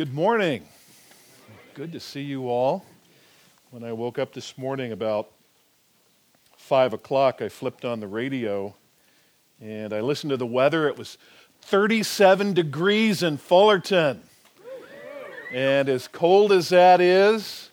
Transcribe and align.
Good 0.00 0.14
morning. 0.14 0.64
Good 1.74 1.92
to 1.92 2.00
see 2.00 2.22
you 2.22 2.48
all. 2.48 2.86
When 3.70 3.84
I 3.84 3.92
woke 3.92 4.18
up 4.18 4.32
this 4.32 4.56
morning 4.56 4.92
about 4.92 5.28
5 6.56 6.94
o'clock, 6.94 7.42
I 7.42 7.50
flipped 7.50 7.84
on 7.84 8.00
the 8.00 8.06
radio 8.06 8.74
and 9.60 9.92
I 9.92 10.00
listened 10.00 10.30
to 10.30 10.38
the 10.38 10.46
weather. 10.46 10.88
It 10.88 10.96
was 10.96 11.18
37 11.60 12.54
degrees 12.54 13.22
in 13.22 13.36
Fullerton. 13.36 14.22
And 15.52 15.86
as 15.90 16.08
cold 16.08 16.50
as 16.50 16.70
that 16.70 17.02
is, 17.02 17.68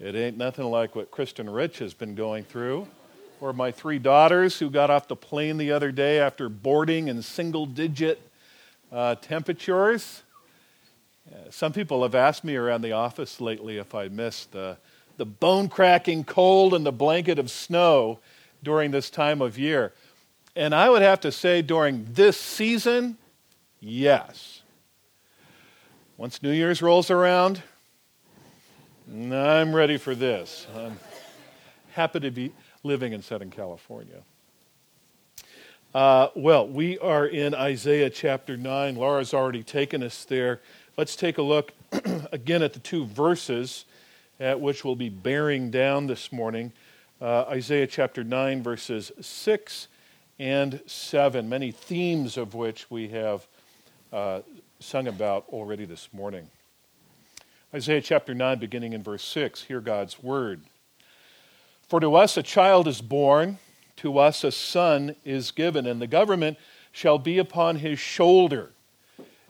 it 0.00 0.14
ain't 0.14 0.38
nothing 0.38 0.64
like 0.64 0.96
what 0.96 1.10
Kristen 1.10 1.50
Rich 1.50 1.80
has 1.80 1.92
been 1.92 2.14
going 2.14 2.44
through, 2.44 2.88
or 3.42 3.52
my 3.52 3.72
three 3.72 3.98
daughters 3.98 4.58
who 4.58 4.70
got 4.70 4.88
off 4.88 5.06
the 5.06 5.16
plane 5.16 5.58
the 5.58 5.70
other 5.70 5.92
day 5.92 6.18
after 6.18 6.48
boarding 6.48 7.08
in 7.08 7.20
single 7.20 7.66
digit 7.66 8.22
uh, 8.90 9.16
temperatures. 9.16 10.22
Some 11.50 11.72
people 11.72 12.02
have 12.02 12.14
asked 12.14 12.44
me 12.44 12.56
around 12.56 12.82
the 12.82 12.92
office 12.92 13.40
lately 13.40 13.78
if 13.78 13.94
I 13.94 14.08
missed 14.08 14.52
the, 14.52 14.76
the 15.16 15.26
bone 15.26 15.68
cracking 15.68 16.24
cold 16.24 16.74
and 16.74 16.84
the 16.84 16.92
blanket 16.92 17.38
of 17.38 17.50
snow 17.50 18.18
during 18.62 18.90
this 18.90 19.10
time 19.10 19.40
of 19.40 19.58
year. 19.58 19.92
And 20.54 20.74
I 20.74 20.88
would 20.88 21.02
have 21.02 21.20
to 21.20 21.32
say, 21.32 21.62
during 21.62 22.06
this 22.12 22.40
season, 22.40 23.18
yes. 23.80 24.62
Once 26.16 26.42
New 26.42 26.52
Year's 26.52 26.80
rolls 26.80 27.10
around, 27.10 27.62
I'm 29.12 29.74
ready 29.74 29.98
for 29.98 30.14
this. 30.14 30.66
I'm 30.74 30.98
happy 31.92 32.20
to 32.20 32.30
be 32.30 32.52
living 32.82 33.12
in 33.12 33.22
Southern 33.22 33.50
California. 33.50 34.22
Uh, 35.94 36.28
well, 36.34 36.66
we 36.66 36.98
are 36.98 37.26
in 37.26 37.54
Isaiah 37.54 38.10
chapter 38.10 38.56
9. 38.56 38.96
Laura's 38.96 39.32
already 39.32 39.62
taken 39.62 40.02
us 40.02 40.24
there. 40.24 40.60
Let's 40.98 41.14
take 41.14 41.36
a 41.36 41.42
look 41.42 41.72
again 42.32 42.62
at 42.62 42.72
the 42.72 42.78
two 42.78 43.04
verses 43.04 43.84
at 44.40 44.58
which 44.58 44.82
we'll 44.82 44.96
be 44.96 45.10
bearing 45.10 45.70
down 45.70 46.06
this 46.06 46.32
morning 46.32 46.72
uh, 47.20 47.42
Isaiah 47.42 47.86
chapter 47.86 48.24
9, 48.24 48.62
verses 48.62 49.12
6 49.20 49.88
and 50.38 50.80
7, 50.86 51.46
many 51.50 51.70
themes 51.70 52.38
of 52.38 52.54
which 52.54 52.90
we 52.90 53.08
have 53.08 53.46
uh, 54.10 54.40
sung 54.80 55.06
about 55.06 55.44
already 55.50 55.84
this 55.84 56.08
morning. 56.14 56.48
Isaiah 57.74 58.00
chapter 58.00 58.32
9, 58.32 58.58
beginning 58.58 58.94
in 58.94 59.02
verse 59.02 59.24
6, 59.24 59.64
hear 59.64 59.82
God's 59.82 60.22
word. 60.22 60.62
For 61.90 62.00
to 62.00 62.14
us 62.14 62.38
a 62.38 62.42
child 62.42 62.88
is 62.88 63.02
born, 63.02 63.58
to 63.96 64.18
us 64.18 64.44
a 64.44 64.52
son 64.52 65.14
is 65.26 65.50
given, 65.50 65.86
and 65.86 66.00
the 66.00 66.06
government 66.06 66.56
shall 66.90 67.18
be 67.18 67.36
upon 67.36 67.76
his 67.76 67.98
shoulder. 67.98 68.70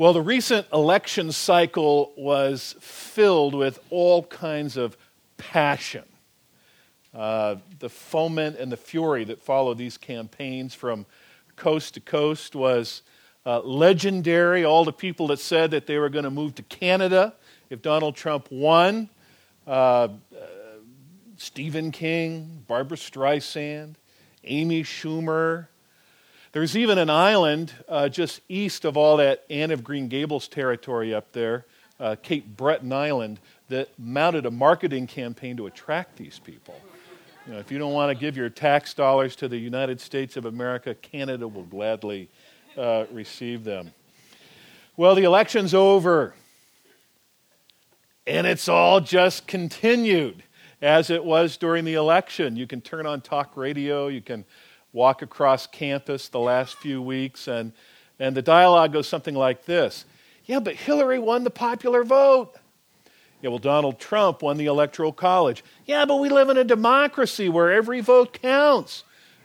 Well, 0.00 0.14
the 0.14 0.22
recent 0.22 0.66
election 0.72 1.30
cycle 1.30 2.14
was 2.16 2.74
filled 2.80 3.54
with 3.54 3.78
all 3.90 4.22
kinds 4.22 4.78
of 4.78 4.96
passion. 5.36 6.04
Uh, 7.14 7.56
the 7.80 7.90
foment 7.90 8.56
and 8.56 8.72
the 8.72 8.78
fury 8.78 9.24
that 9.24 9.42
followed 9.42 9.76
these 9.76 9.98
campaigns 9.98 10.72
from 10.72 11.04
coast 11.54 11.92
to 11.92 12.00
coast 12.00 12.54
was 12.54 13.02
uh, 13.44 13.60
legendary. 13.60 14.64
All 14.64 14.86
the 14.86 14.92
people 14.94 15.26
that 15.26 15.38
said 15.38 15.72
that 15.72 15.86
they 15.86 15.98
were 15.98 16.08
going 16.08 16.24
to 16.24 16.30
move 16.30 16.54
to 16.54 16.62
Canada 16.62 17.34
if 17.68 17.82
Donald 17.82 18.16
Trump 18.16 18.48
won 18.50 19.10
uh, 19.66 19.70
uh, 19.70 20.08
Stephen 21.36 21.90
King, 21.90 22.64
Barbra 22.66 22.96
Streisand, 22.96 23.96
Amy 24.44 24.82
Schumer, 24.82 25.66
there's 26.52 26.76
even 26.76 26.98
an 26.98 27.10
island 27.10 27.72
uh, 27.88 28.08
just 28.08 28.40
east 28.48 28.84
of 28.84 28.96
all 28.96 29.18
that 29.18 29.44
Anne 29.48 29.70
of 29.70 29.84
Green 29.84 30.08
Gables 30.08 30.48
territory 30.48 31.14
up 31.14 31.30
there, 31.32 31.64
uh, 32.00 32.16
Cape 32.22 32.56
Breton 32.56 32.92
Island, 32.92 33.38
that 33.68 33.88
mounted 33.98 34.46
a 34.46 34.50
marketing 34.50 35.06
campaign 35.06 35.56
to 35.58 35.66
attract 35.66 36.16
these 36.16 36.40
people. 36.40 36.74
You 37.46 37.52
know, 37.54 37.58
if 37.60 37.70
you 37.70 37.78
don't 37.78 37.92
want 37.92 38.10
to 38.10 38.20
give 38.20 38.36
your 38.36 38.50
tax 38.50 38.94
dollars 38.94 39.36
to 39.36 39.48
the 39.48 39.56
United 39.56 40.00
States 40.00 40.36
of 40.36 40.44
America, 40.44 40.94
Canada 40.94 41.46
will 41.46 41.64
gladly 41.64 42.28
uh, 42.76 43.04
receive 43.12 43.64
them. 43.64 43.92
Well, 44.96 45.14
the 45.14 45.24
election's 45.24 45.72
over, 45.72 46.34
and 48.26 48.46
it's 48.46 48.68
all 48.68 49.00
just 49.00 49.46
continued 49.46 50.42
as 50.82 51.10
it 51.10 51.24
was 51.24 51.56
during 51.56 51.84
the 51.84 51.94
election. 51.94 52.56
You 52.56 52.66
can 52.66 52.80
turn 52.80 53.06
on 53.06 53.20
talk 53.20 53.56
radio, 53.56 54.08
you 54.08 54.20
can 54.20 54.44
walk 54.92 55.22
across 55.22 55.66
campus 55.66 56.28
the 56.28 56.40
last 56.40 56.76
few 56.76 57.00
weeks, 57.00 57.48
and, 57.48 57.72
and 58.18 58.36
the 58.36 58.42
dialogue 58.42 58.92
goes 58.92 59.08
something 59.08 59.34
like 59.34 59.64
this 59.64 60.04
Yeah, 60.46 60.60
but 60.60 60.74
Hillary 60.74 61.18
won 61.18 61.44
the 61.44 61.50
popular 61.50 62.04
vote. 62.04 62.54
Yeah, 63.42 63.48
well, 63.48 63.58
Donald 63.58 63.98
Trump 63.98 64.42
won 64.42 64.58
the 64.58 64.66
Electoral 64.66 65.12
College. 65.12 65.64
Yeah, 65.86 66.04
but 66.04 66.16
we 66.16 66.28
live 66.28 66.50
in 66.50 66.58
a 66.58 66.64
democracy 66.64 67.48
where 67.48 67.72
every 67.72 68.00
vote 68.00 68.38
counts. 68.42 69.04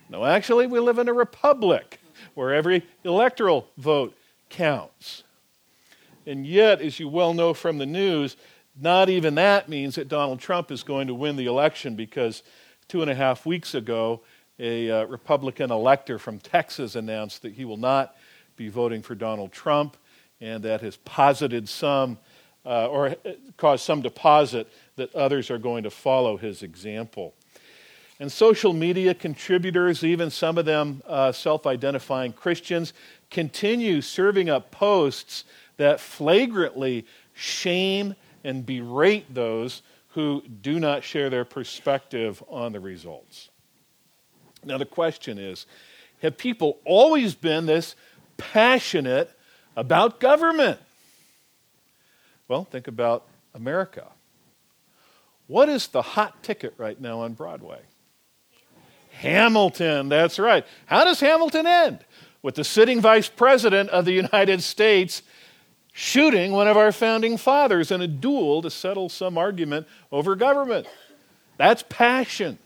No, 0.09 0.25
actually, 0.25 0.67
we 0.67 0.79
live 0.79 0.99
in 0.99 1.07
a 1.07 1.13
republic 1.13 1.99
where 2.33 2.53
every 2.53 2.85
electoral 3.03 3.67
vote 3.77 4.15
counts. 4.49 5.23
And 6.27 6.45
yet, 6.45 6.81
as 6.81 6.99
you 6.99 7.07
well 7.07 7.33
know 7.33 7.53
from 7.53 7.77
the 7.77 7.85
news, 7.85 8.35
not 8.79 9.09
even 9.09 9.35
that 9.35 9.69
means 9.69 9.95
that 9.95 10.09
Donald 10.09 10.39
Trump 10.39 10.71
is 10.71 10.83
going 10.83 11.07
to 11.07 11.13
win 11.13 11.37
the 11.37 11.45
election 11.45 11.95
because 11.95 12.43
two 12.87 13.01
and 13.01 13.09
a 13.09 13.15
half 13.15 13.45
weeks 13.45 13.73
ago, 13.73 14.21
a 14.59 14.89
uh, 14.89 15.05
Republican 15.05 15.71
elector 15.71 16.17
from 16.17 16.39
Texas 16.39 16.95
announced 16.95 17.41
that 17.41 17.53
he 17.53 17.65
will 17.65 17.77
not 17.77 18.15
be 18.55 18.69
voting 18.69 19.01
for 19.01 19.15
Donald 19.15 19.51
Trump, 19.51 19.97
and 20.39 20.63
that 20.63 20.81
has 20.81 20.97
posited 20.97 21.67
some, 21.67 22.17
uh, 22.65 22.87
or 22.87 23.07
uh, 23.09 23.15
caused 23.57 23.83
some 23.83 24.01
deposit 24.01 24.67
that 24.95 25.13
others 25.13 25.51
are 25.51 25.57
going 25.57 25.83
to 25.83 25.89
follow 25.89 26.37
his 26.37 26.63
example. 26.63 27.33
And 28.19 28.31
social 28.31 28.71
media 28.71 29.13
contributors, 29.13 30.03
even 30.03 30.29
some 30.29 30.57
of 30.57 30.65
them 30.65 31.01
uh, 31.05 31.33
self 31.33 31.67
identifying 31.67 32.31
Christians, 32.31 32.93
continue 33.29 34.01
serving 34.01 34.49
up 34.49 34.71
posts 34.71 35.43
that 35.77 35.99
flagrantly 35.99 37.05
shame 37.33 38.15
and 38.45 38.65
berate 38.65 39.33
those 39.33 39.81
who 40.09 40.41
do 40.61 40.79
not 40.79 41.03
share 41.03 41.29
their 41.29 41.43
perspective 41.43 42.41
on 42.47 42.71
the 42.71 42.79
results. 42.79 43.49
Now, 44.65 44.77
the 44.77 44.85
question 44.85 45.37
is 45.37 45.65
have 46.21 46.37
people 46.37 46.79
always 46.85 47.35
been 47.35 47.65
this 47.65 47.95
passionate 48.37 49.31
about 49.75 50.19
government? 50.19 50.79
Well, 52.47 52.65
think 52.65 52.87
about 52.87 53.25
America. 53.53 54.07
What 55.47 55.69
is 55.69 55.87
the 55.87 56.01
hot 56.01 56.41
ticket 56.43 56.73
right 56.77 56.99
now 56.99 57.21
on 57.21 57.33
Broadway? 57.33 57.79
Hamilton, 59.11 60.09
that's 60.09 60.39
right. 60.39 60.65
How 60.87 61.03
does 61.03 61.19
Hamilton 61.19 61.65
end? 61.65 61.99
With 62.41 62.55
the 62.55 62.63
sitting 62.63 63.01
vice 63.01 63.29
president 63.29 63.89
of 63.89 64.05
the 64.05 64.11
United 64.11 64.61
States 64.61 65.21
shooting 65.93 66.51
one 66.51 66.67
of 66.67 66.75
our 66.75 66.91
founding 66.91 67.37
fathers 67.37 67.89
in 67.89 68.01
a 68.01 68.07
duel 68.07 68.61
to 68.61 68.69
settle 68.69 69.07
some 69.07 69.37
argument 69.37 69.87
over 70.11 70.35
government. 70.35 70.85
That's 71.57 71.83
passion. 71.87 72.59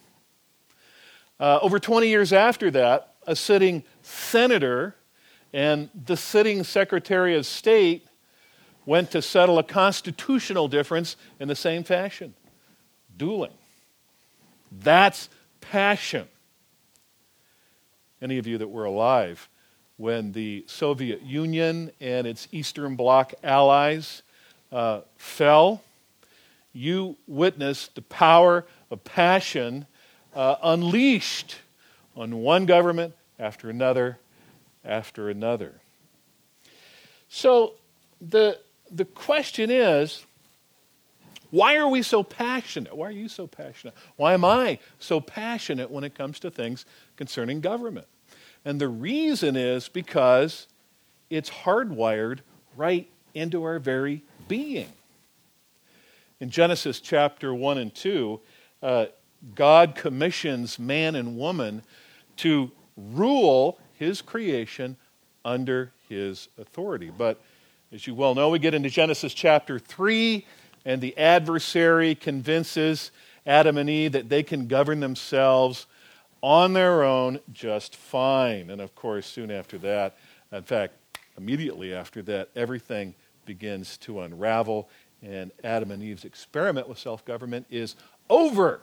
Uh, 1.39 1.59
over 1.61 1.79
20 1.79 2.07
years 2.07 2.33
after 2.33 2.69
that, 2.71 3.13
a 3.25 3.35
sitting 3.35 3.83
senator 4.01 4.95
and 5.53 5.89
the 6.05 6.17
sitting 6.17 6.63
secretary 6.63 7.35
of 7.35 7.45
state 7.45 8.05
went 8.85 9.11
to 9.11 9.21
settle 9.21 9.57
a 9.59 9.63
constitutional 9.63 10.67
difference 10.67 11.15
in 11.39 11.47
the 11.47 11.55
same 11.55 11.83
fashion 11.83 12.33
dueling. 13.17 13.53
That's 14.71 15.29
passion. 15.61 16.27
Any 18.21 18.37
of 18.37 18.47
you 18.47 18.57
that 18.57 18.67
were 18.67 18.85
alive 18.85 19.47
when 19.97 20.31
the 20.31 20.63
Soviet 20.67 21.21
Union 21.21 21.91
and 21.99 22.25
its 22.25 22.47
Eastern 22.51 22.95
Bloc 22.95 23.33
allies 23.43 24.23
uh, 24.71 25.01
fell, 25.17 25.83
you 26.73 27.17
witnessed 27.27 27.95
the 27.95 28.01
power 28.01 28.65
of 28.89 29.03
passion 29.03 29.85
uh, 30.35 30.55
unleashed 30.63 31.57
on 32.15 32.37
one 32.37 32.65
government 32.65 33.13
after 33.37 33.69
another 33.69 34.19
after 34.83 35.29
another. 35.29 35.75
So 37.29 37.75
the, 38.21 38.59
the 38.89 39.05
question 39.05 39.69
is 39.69 40.25
why 41.51 41.77
are 41.77 41.87
we 41.87 42.03
so 42.03 42.21
passionate? 42.21 42.95
Why 42.95 43.07
are 43.07 43.11
you 43.11 43.27
so 43.27 43.47
passionate? 43.47 43.95
Why 44.17 44.33
am 44.33 44.45
I 44.45 44.79
so 44.99 45.19
passionate 45.19 45.89
when 45.89 46.03
it 46.03 46.13
comes 46.13 46.39
to 46.41 46.51
things 46.51 46.85
concerning 47.15 47.59
government? 47.59 48.05
And 48.65 48.79
the 48.79 48.87
reason 48.87 49.55
is 49.55 49.89
because 49.89 50.67
it's 51.29 51.49
hardwired 51.49 52.39
right 52.75 53.09
into 53.33 53.63
our 53.63 53.79
very 53.79 54.23
being. 54.47 54.89
In 56.39 56.51
Genesis 56.51 56.99
chapter 56.99 57.53
1 57.53 57.77
and 57.79 57.95
2, 57.95 58.39
uh, 58.83 59.05
God 59.55 59.95
commissions 59.95 60.79
man 60.79 61.15
and 61.15 61.37
woman 61.37 61.83
to 62.37 62.71
rule 62.97 63.79
his 63.93 64.21
creation 64.21 64.97
under 65.45 65.91
his 66.07 66.49
authority. 66.57 67.11
But 67.15 67.39
as 67.91 68.05
you 68.05 68.13
well 68.13 68.35
know, 68.35 68.49
we 68.49 68.59
get 68.59 68.73
into 68.73 68.89
Genesis 68.89 69.33
chapter 69.33 69.79
3, 69.79 70.45
and 70.85 71.01
the 71.01 71.17
adversary 71.17 72.15
convinces 72.15 73.11
Adam 73.45 73.77
and 73.77 73.89
Eve 73.89 74.11
that 74.11 74.29
they 74.29 74.43
can 74.43 74.67
govern 74.67 74.99
themselves 74.99 75.87
on 76.41 76.73
their 76.73 77.03
own 77.03 77.39
just 77.51 77.95
fine. 77.95 78.69
And 78.69 78.79
of 78.79 78.95
course, 78.95 79.25
soon 79.25 79.51
after 79.51 79.77
that, 79.79 80.17
in 80.51 80.63
fact, 80.63 80.93
immediately 81.37 81.93
after 81.93 82.21
that, 82.23 82.49
everything 82.55 83.15
begins 83.45 83.97
to 83.97 84.21
unravel, 84.21 84.89
and 85.21 85.51
Adam 85.63 85.91
and 85.91 86.03
Eve's 86.03 86.25
experiment 86.25 86.87
with 86.87 86.99
self 86.99 87.25
government 87.25 87.65
is 87.69 87.95
over. 88.29 88.81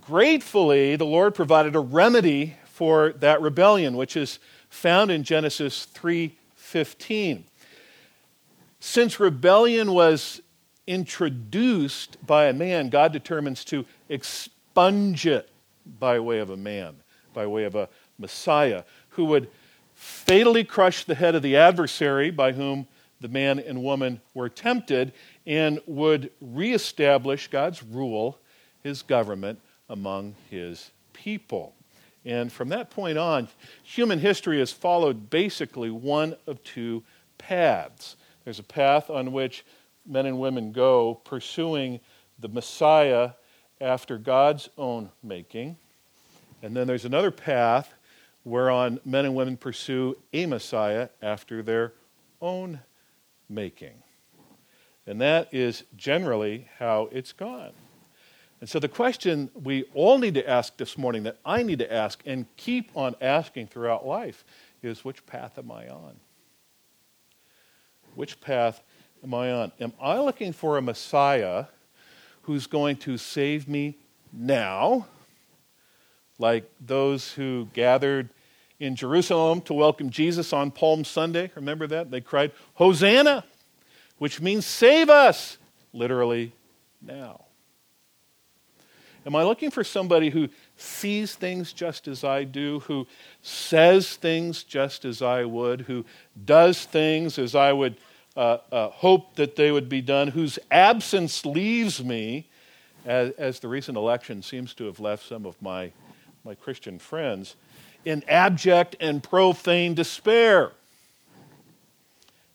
Gratefully, 0.00 0.96
the 0.96 1.04
Lord 1.04 1.34
provided 1.34 1.74
a 1.76 1.80
remedy 1.80 2.56
for 2.64 3.12
that 3.20 3.40
rebellion, 3.40 3.96
which 3.96 4.16
is 4.16 4.38
found 4.68 5.10
in 5.10 5.22
Genesis 5.22 5.86
3:15. 5.86 7.44
Since 8.80 9.20
rebellion 9.20 9.92
was 9.92 10.42
introduced 10.86 12.24
by 12.26 12.46
a 12.46 12.52
man, 12.52 12.88
God 12.88 13.12
determines 13.12 13.64
to 13.66 13.84
expunge 14.08 15.26
it 15.26 15.48
by 15.98 16.18
way 16.20 16.38
of 16.38 16.50
a 16.50 16.56
man, 16.56 16.96
by 17.32 17.46
way 17.46 17.64
of 17.64 17.74
a 17.74 17.88
Messiah, 18.18 18.84
who 19.10 19.24
would 19.26 19.48
fatally 19.94 20.64
crush 20.64 21.04
the 21.04 21.14
head 21.14 21.34
of 21.34 21.42
the 21.42 21.56
adversary 21.56 22.30
by 22.30 22.52
whom 22.52 22.86
the 23.20 23.28
man 23.28 23.58
and 23.58 23.82
woman 23.82 24.20
were 24.34 24.48
tempted 24.48 25.12
and 25.46 25.80
would 25.86 26.30
reestablish 26.40 27.48
God's 27.48 27.82
rule, 27.82 28.38
his 28.82 29.02
government 29.02 29.60
among 29.88 30.34
his 30.50 30.90
people. 31.12 31.74
And 32.24 32.52
from 32.52 32.70
that 32.70 32.90
point 32.90 33.18
on, 33.18 33.48
human 33.84 34.18
history 34.18 34.58
has 34.58 34.72
followed 34.72 35.30
basically 35.30 35.90
one 35.90 36.36
of 36.46 36.62
two 36.64 37.04
paths. 37.38 38.16
There's 38.44 38.58
a 38.58 38.64
path 38.64 39.10
on 39.10 39.32
which 39.32 39.64
men 40.04 40.26
and 40.26 40.38
women 40.38 40.72
go 40.72 41.14
pursuing 41.24 42.00
the 42.38 42.48
Messiah 42.48 43.30
after 43.80 44.18
God's 44.18 44.68
own 44.76 45.10
making. 45.22 45.76
And 46.62 46.76
then 46.76 46.86
there's 46.86 47.04
another 47.04 47.30
path 47.30 47.92
whereon 48.44 49.00
men 49.04 49.24
and 49.24 49.34
women 49.34 49.56
pursue 49.56 50.16
a 50.32 50.46
Messiah 50.46 51.08
after 51.20 51.62
their 51.62 51.92
own 52.40 52.80
making. 53.48 54.02
And 55.06 55.20
that 55.20 55.52
is 55.52 55.84
generally 55.96 56.68
how 56.78 57.08
it's 57.12 57.32
gone. 57.32 57.72
And 58.60 58.68
so 58.68 58.78
the 58.78 58.88
question 58.88 59.50
we 59.54 59.84
all 59.94 60.18
need 60.18 60.34
to 60.34 60.48
ask 60.48 60.76
this 60.76 60.96
morning, 60.96 61.24
that 61.24 61.38
I 61.44 61.62
need 61.62 61.78
to 61.80 61.92
ask 61.92 62.22
and 62.24 62.46
keep 62.56 62.90
on 62.96 63.14
asking 63.20 63.66
throughout 63.66 64.06
life, 64.06 64.44
is 64.82 65.04
which 65.04 65.24
path 65.26 65.58
am 65.58 65.70
I 65.70 65.88
on? 65.88 66.16
Which 68.14 68.40
path 68.40 68.82
am 69.22 69.34
I 69.34 69.52
on? 69.52 69.72
Am 69.80 69.92
I 70.00 70.18
looking 70.20 70.52
for 70.52 70.78
a 70.78 70.82
Messiah 70.82 71.66
who's 72.42 72.66
going 72.66 72.96
to 72.98 73.18
save 73.18 73.68
me 73.68 73.96
now, 74.32 75.06
like 76.38 76.70
those 76.80 77.32
who 77.32 77.68
gathered 77.74 78.30
in 78.78 78.94
Jerusalem 78.94 79.60
to 79.62 79.74
welcome 79.74 80.10
Jesus 80.10 80.52
on 80.52 80.70
Palm 80.70 81.04
Sunday? 81.04 81.50
Remember 81.56 81.86
that? 81.88 82.10
They 82.10 82.20
cried, 82.20 82.52
Hosanna, 82.74 83.44
which 84.18 84.40
means 84.40 84.64
save 84.64 85.10
us, 85.10 85.58
literally 85.92 86.52
now. 87.02 87.45
Am 89.26 89.34
I 89.34 89.42
looking 89.42 89.72
for 89.72 89.82
somebody 89.82 90.30
who 90.30 90.48
sees 90.76 91.34
things 91.34 91.72
just 91.72 92.06
as 92.06 92.22
I 92.22 92.44
do, 92.44 92.78
who 92.80 93.08
says 93.42 94.14
things 94.14 94.62
just 94.62 95.04
as 95.04 95.20
I 95.20 95.44
would, 95.44 95.80
who 95.82 96.04
does 96.44 96.84
things 96.84 97.36
as 97.36 97.56
I 97.56 97.72
would 97.72 97.96
uh, 98.36 98.58
uh, 98.70 98.88
hope 98.90 99.34
that 99.34 99.56
they 99.56 99.72
would 99.72 99.88
be 99.88 100.00
done, 100.00 100.28
whose 100.28 100.60
absence 100.70 101.44
leaves 101.44 102.04
me, 102.04 102.46
as, 103.04 103.32
as 103.32 103.58
the 103.58 103.66
recent 103.66 103.98
election 103.98 104.42
seems 104.42 104.74
to 104.74 104.84
have 104.84 105.00
left 105.00 105.26
some 105.26 105.44
of 105.44 105.60
my, 105.60 105.90
my 106.44 106.54
Christian 106.54 107.00
friends, 107.00 107.56
in 108.04 108.22
abject 108.28 108.94
and 109.00 109.24
profane 109.24 109.94
despair? 109.94 110.70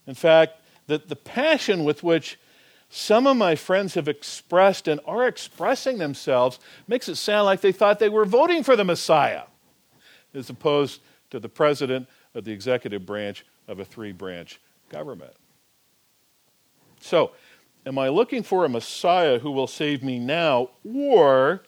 In 0.07 0.15
fact, 0.15 0.53
that 0.87 1.09
the 1.09 1.17
passion 1.17 1.83
with 1.83 2.01
which 2.01 2.37
some 2.93 3.25
of 3.25 3.37
my 3.37 3.55
friends 3.55 3.93
have 3.93 4.09
expressed 4.09 4.89
and 4.89 4.99
are 5.05 5.25
expressing 5.25 5.97
themselves 5.97 6.59
makes 6.89 7.07
it 7.07 7.15
sound 7.15 7.45
like 7.45 7.61
they 7.61 7.71
thought 7.71 7.99
they 7.99 8.09
were 8.09 8.25
voting 8.25 8.63
for 8.63 8.75
the 8.75 8.83
Messiah, 8.83 9.43
as 10.33 10.49
opposed 10.49 10.99
to 11.29 11.39
the 11.39 11.47
president 11.47 12.09
of 12.35 12.43
the 12.43 12.51
executive 12.51 13.05
branch 13.05 13.45
of 13.69 13.79
a 13.79 13.85
three 13.85 14.11
branch 14.11 14.59
government. 14.89 15.31
So, 16.99 17.31
am 17.85 17.97
I 17.97 18.09
looking 18.09 18.43
for 18.43 18.65
a 18.65 18.69
Messiah 18.69 19.39
who 19.39 19.51
will 19.51 19.67
save 19.67 20.03
me 20.03 20.19
now, 20.19 20.71
or 20.83 21.63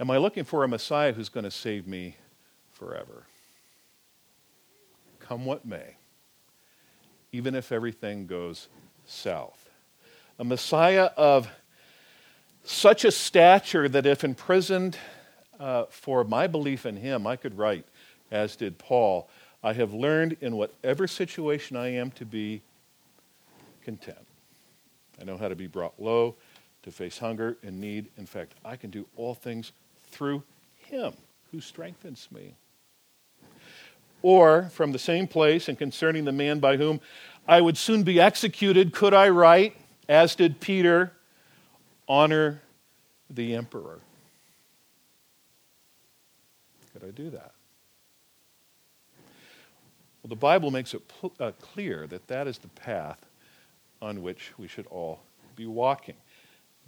am 0.00 0.10
I 0.10 0.16
looking 0.16 0.42
for 0.42 0.64
a 0.64 0.68
Messiah 0.68 1.12
who's 1.12 1.28
going 1.28 1.44
to 1.44 1.52
save 1.52 1.86
me 1.86 2.16
forever? 2.72 3.26
Come 5.20 5.44
what 5.44 5.64
may, 5.64 5.98
even 7.30 7.54
if 7.54 7.70
everything 7.70 8.26
goes 8.26 8.66
south 9.06 9.61
a 10.42 10.44
Messiah 10.44 11.08
of 11.16 11.48
such 12.64 13.04
a 13.04 13.12
stature 13.12 13.88
that 13.88 14.06
if 14.06 14.24
imprisoned 14.24 14.98
uh, 15.60 15.84
for 15.88 16.24
my 16.24 16.48
belief 16.48 16.84
in 16.84 16.96
him, 16.96 17.28
I 17.28 17.36
could 17.36 17.56
write, 17.56 17.84
as 18.32 18.56
did 18.56 18.76
Paul, 18.76 19.28
I 19.62 19.72
have 19.74 19.94
learned 19.94 20.36
in 20.40 20.56
whatever 20.56 21.06
situation 21.06 21.76
I 21.76 21.92
am 21.92 22.10
to 22.12 22.24
be 22.24 22.60
content. 23.84 24.18
I 25.20 25.22
know 25.22 25.36
how 25.36 25.46
to 25.46 25.54
be 25.54 25.68
brought 25.68 25.94
low, 26.02 26.34
to 26.82 26.90
face 26.90 27.18
hunger 27.18 27.56
and 27.62 27.80
need. 27.80 28.08
In 28.18 28.26
fact, 28.26 28.54
I 28.64 28.74
can 28.74 28.90
do 28.90 29.06
all 29.16 29.36
things 29.36 29.70
through 30.10 30.42
him 30.74 31.12
who 31.52 31.60
strengthens 31.60 32.26
me. 32.32 32.56
Or, 34.22 34.70
from 34.72 34.90
the 34.90 34.98
same 34.98 35.28
place 35.28 35.68
and 35.68 35.78
concerning 35.78 36.24
the 36.24 36.32
man 36.32 36.58
by 36.58 36.78
whom 36.78 37.00
I 37.46 37.60
would 37.60 37.78
soon 37.78 38.02
be 38.02 38.18
executed, 38.20 38.92
could 38.92 39.14
I 39.14 39.28
write, 39.28 39.76
as 40.08 40.34
did 40.34 40.60
Peter, 40.60 41.12
honor 42.08 42.60
the 43.30 43.54
emperor. 43.54 44.00
Could 46.92 47.04
I 47.04 47.10
do 47.10 47.30
that? 47.30 47.52
Well, 50.22 50.28
the 50.28 50.36
Bible 50.36 50.70
makes 50.70 50.94
it 50.94 51.06
pl- 51.08 51.32
uh, 51.40 51.52
clear 51.60 52.06
that 52.06 52.28
that 52.28 52.46
is 52.46 52.58
the 52.58 52.68
path 52.68 53.18
on 54.00 54.22
which 54.22 54.52
we 54.58 54.68
should 54.68 54.86
all 54.86 55.20
be 55.56 55.66
walking. 55.66 56.16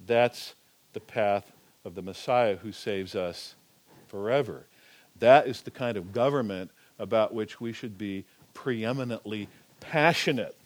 That's 0.07 0.55
the 0.93 1.01
path 1.01 1.51
of 1.85 1.95
the 1.95 2.03
Messiah 2.03 2.57
who 2.57 2.73
saves 2.73 3.15
us 3.15 3.55
forever. 4.09 4.67
That 5.19 5.47
is 5.47 5.63
the 5.63 5.71
kind 5.71 5.97
of 5.97 6.13
government 6.13 6.71
about 6.99 7.35
which 7.35 7.61
we 7.61 7.73
should 7.73 7.99
be 7.99 8.25
preeminently 8.53 9.49
passionate. 9.81 10.57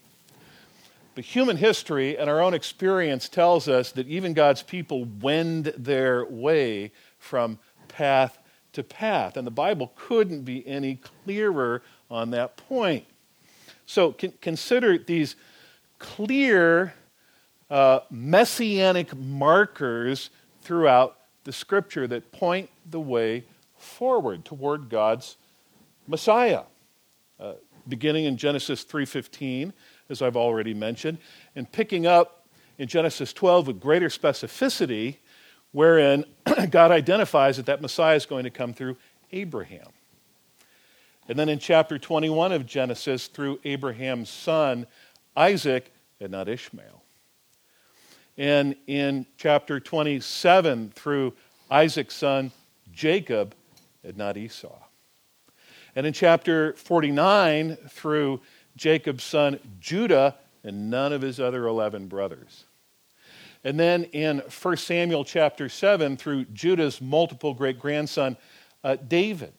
But 1.18 1.25
human 1.25 1.56
history 1.56 2.16
and 2.16 2.30
our 2.30 2.40
own 2.40 2.54
experience 2.54 3.28
tells 3.28 3.66
us 3.66 3.90
that 3.90 4.06
even 4.06 4.34
God's 4.34 4.62
people 4.62 5.04
wend 5.20 5.64
their 5.76 6.25
way 6.25 6.92
from 7.18 7.58
path 7.88 8.38
to 8.75 8.84
path. 8.84 9.37
And 9.37 9.44
the 9.44 9.50
Bible 9.50 9.92
couldn't 9.96 10.42
be 10.42 10.64
any 10.64 11.00
clearer 11.25 11.82
on 12.08 12.30
that 12.30 12.56
point. 12.56 13.04
So 13.84 14.12
consider 14.12 14.96
these 14.96 15.34
clear 15.98 16.94
uh, 17.68 17.98
messianic 18.12 19.12
markers 19.16 20.30
throughout 20.62 21.18
the 21.42 21.52
scripture 21.52 22.06
that 22.06 22.30
point 22.30 22.70
the 22.88 23.00
way 23.00 23.42
forward 23.76 24.44
toward 24.44 24.88
God's 24.88 25.37
Messiah. 26.06 26.62
Uh, 27.40 27.54
beginning 27.88 28.26
in 28.26 28.37
Genesis 28.37 28.84
3:15, 28.84 29.72
as 30.08 30.22
I've 30.22 30.36
already 30.36 30.74
mentioned, 30.74 31.18
and 31.54 31.70
picking 31.70 32.06
up 32.06 32.46
in 32.78 32.88
Genesis 32.88 33.32
12 33.32 33.66
with 33.66 33.80
greater 33.80 34.08
specificity, 34.08 35.16
wherein 35.72 36.24
God 36.70 36.90
identifies 36.90 37.56
that 37.56 37.66
that 37.66 37.82
Messiah 37.82 38.16
is 38.16 38.26
going 38.26 38.44
to 38.44 38.50
come 38.50 38.72
through 38.72 38.96
Abraham. 39.32 39.88
And 41.28 41.38
then 41.38 41.48
in 41.48 41.58
chapter 41.58 41.98
21 41.98 42.52
of 42.52 42.66
Genesis, 42.66 43.26
through 43.26 43.60
Abraham's 43.64 44.30
son, 44.30 44.86
Isaac, 45.36 45.92
and 46.20 46.32
not 46.32 46.48
Ishmael. 46.48 47.02
And 48.38 48.76
in 48.86 49.26
chapter 49.36 49.78
27, 49.80 50.90
through 50.94 51.34
Isaac's 51.70 52.14
son, 52.14 52.52
Jacob, 52.92 53.54
and 54.02 54.16
not 54.16 54.36
Esau. 54.36 54.78
And 55.94 56.06
in 56.06 56.12
chapter 56.12 56.74
49, 56.74 57.76
through 57.88 58.40
Jacob's 58.78 59.25
son, 59.25 59.58
Judah, 59.80 60.37
and 60.64 60.88
none 60.88 61.12
of 61.12 61.20
his 61.20 61.38
other 61.38 61.66
11 61.66 62.06
brothers. 62.06 62.64
And 63.64 63.78
then 63.78 64.04
in 64.04 64.38
1 64.62 64.76
Samuel 64.76 65.25
chapter 65.25 65.68
7, 65.68 66.16
through 66.16 66.44
Judah's 66.47 67.00
multiple 67.00 67.52
great 67.52 67.78
grandson, 67.78 68.37
uh, 68.85 68.97
David. 68.97 69.52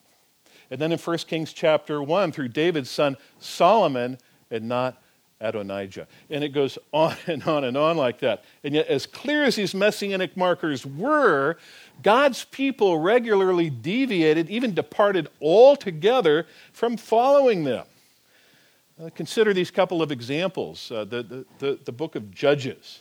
And 0.72 0.80
then 0.80 0.92
in 0.92 0.98
1 0.98 1.18
Kings 1.20 1.52
chapter 1.52 2.02
1, 2.02 2.32
through 2.32 2.48
David's 2.50 2.90
son, 2.90 3.18
Solomon, 3.40 4.18
and 4.50 4.68
not 4.68 5.02
Adonijah. 5.42 6.08
And 6.30 6.44
it 6.44 6.50
goes 6.50 6.78
on 6.94 7.16
and 7.28 7.44
on 7.44 7.66
and 7.66 7.76
on 7.76 7.98
like 7.98 8.20
that. 8.20 8.46
And 8.64 8.74
yet, 8.74 8.88
as 8.88 9.06
clear 9.06 9.44
as 9.44 9.56
these 9.56 9.76
messianic 9.76 10.38
markers 10.38 10.86
were, 10.86 11.58
God's 12.02 12.46
people 12.46 13.00
regularly 13.00 13.70
deviated, 13.70 14.50
even 14.50 14.74
departed 14.74 15.28
altogether 15.42 16.48
from 16.72 16.96
following 16.96 17.66
them. 17.66 17.86
Uh, 19.02 19.10
consider 19.16 19.54
these 19.54 19.72
couple 19.72 20.02
of 20.02 20.12
examples 20.12 20.92
uh, 20.92 21.06
the, 21.06 21.24
the, 21.24 21.46
the, 21.60 21.80
the 21.86 21.92
book 21.92 22.16
of 22.16 22.32
Judges. 22.32 23.00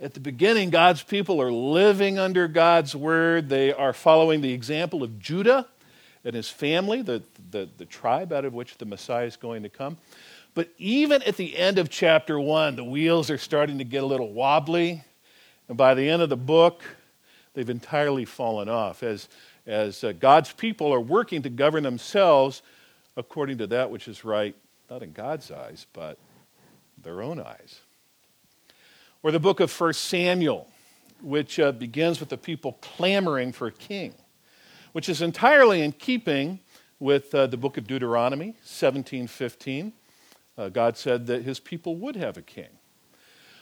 At 0.00 0.12
the 0.12 0.18
beginning, 0.18 0.70
God's 0.70 1.04
people 1.04 1.40
are 1.40 1.52
living 1.52 2.18
under 2.18 2.48
God's 2.48 2.96
word. 2.96 3.48
They 3.48 3.72
are 3.72 3.92
following 3.92 4.40
the 4.40 4.52
example 4.52 5.04
of 5.04 5.20
Judah 5.20 5.68
and 6.24 6.34
his 6.34 6.48
family, 6.48 7.02
the, 7.02 7.22
the, 7.52 7.68
the 7.78 7.84
tribe 7.84 8.32
out 8.32 8.44
of 8.44 8.52
which 8.52 8.78
the 8.78 8.84
Messiah 8.84 9.26
is 9.26 9.36
going 9.36 9.62
to 9.62 9.68
come. 9.68 9.96
But 10.54 10.70
even 10.76 11.22
at 11.22 11.36
the 11.36 11.56
end 11.56 11.78
of 11.78 11.88
chapter 11.88 12.40
one, 12.40 12.74
the 12.74 12.82
wheels 12.82 13.30
are 13.30 13.38
starting 13.38 13.78
to 13.78 13.84
get 13.84 14.02
a 14.02 14.06
little 14.06 14.32
wobbly. 14.32 15.04
And 15.68 15.76
by 15.76 15.94
the 15.94 16.08
end 16.08 16.20
of 16.20 16.30
the 16.30 16.36
book, 16.36 16.82
they've 17.54 17.70
entirely 17.70 18.24
fallen 18.24 18.68
off 18.68 19.04
as, 19.04 19.28
as 19.68 20.02
uh, 20.02 20.14
God's 20.18 20.52
people 20.52 20.92
are 20.92 21.00
working 21.00 21.42
to 21.42 21.48
govern 21.48 21.84
themselves 21.84 22.60
according 23.16 23.58
to 23.58 23.68
that 23.68 23.90
which 23.90 24.08
is 24.08 24.24
right, 24.24 24.56
not 24.90 25.02
in 25.02 25.12
God's 25.12 25.50
eyes, 25.50 25.86
but 25.92 26.18
their 27.02 27.20
own 27.22 27.40
eyes. 27.40 27.80
Or 29.22 29.30
the 29.30 29.40
book 29.40 29.60
of 29.60 29.78
1 29.78 29.92
Samuel, 29.92 30.68
which 31.20 31.58
uh, 31.60 31.72
begins 31.72 32.20
with 32.20 32.30
the 32.30 32.38
people 32.38 32.78
clamoring 32.80 33.52
for 33.52 33.66
a 33.66 33.72
king, 33.72 34.14
which 34.92 35.08
is 35.08 35.20
entirely 35.20 35.82
in 35.82 35.92
keeping 35.92 36.60
with 37.00 37.34
uh, 37.34 37.46
the 37.46 37.56
book 37.56 37.76
of 37.76 37.86
Deuteronomy 37.86 38.54
17:15. 38.64 39.92
Uh, 40.56 40.68
God 40.68 40.96
said 40.96 41.26
that 41.26 41.42
his 41.42 41.60
people 41.60 41.96
would 41.96 42.16
have 42.16 42.36
a 42.36 42.42
king. 42.42 42.68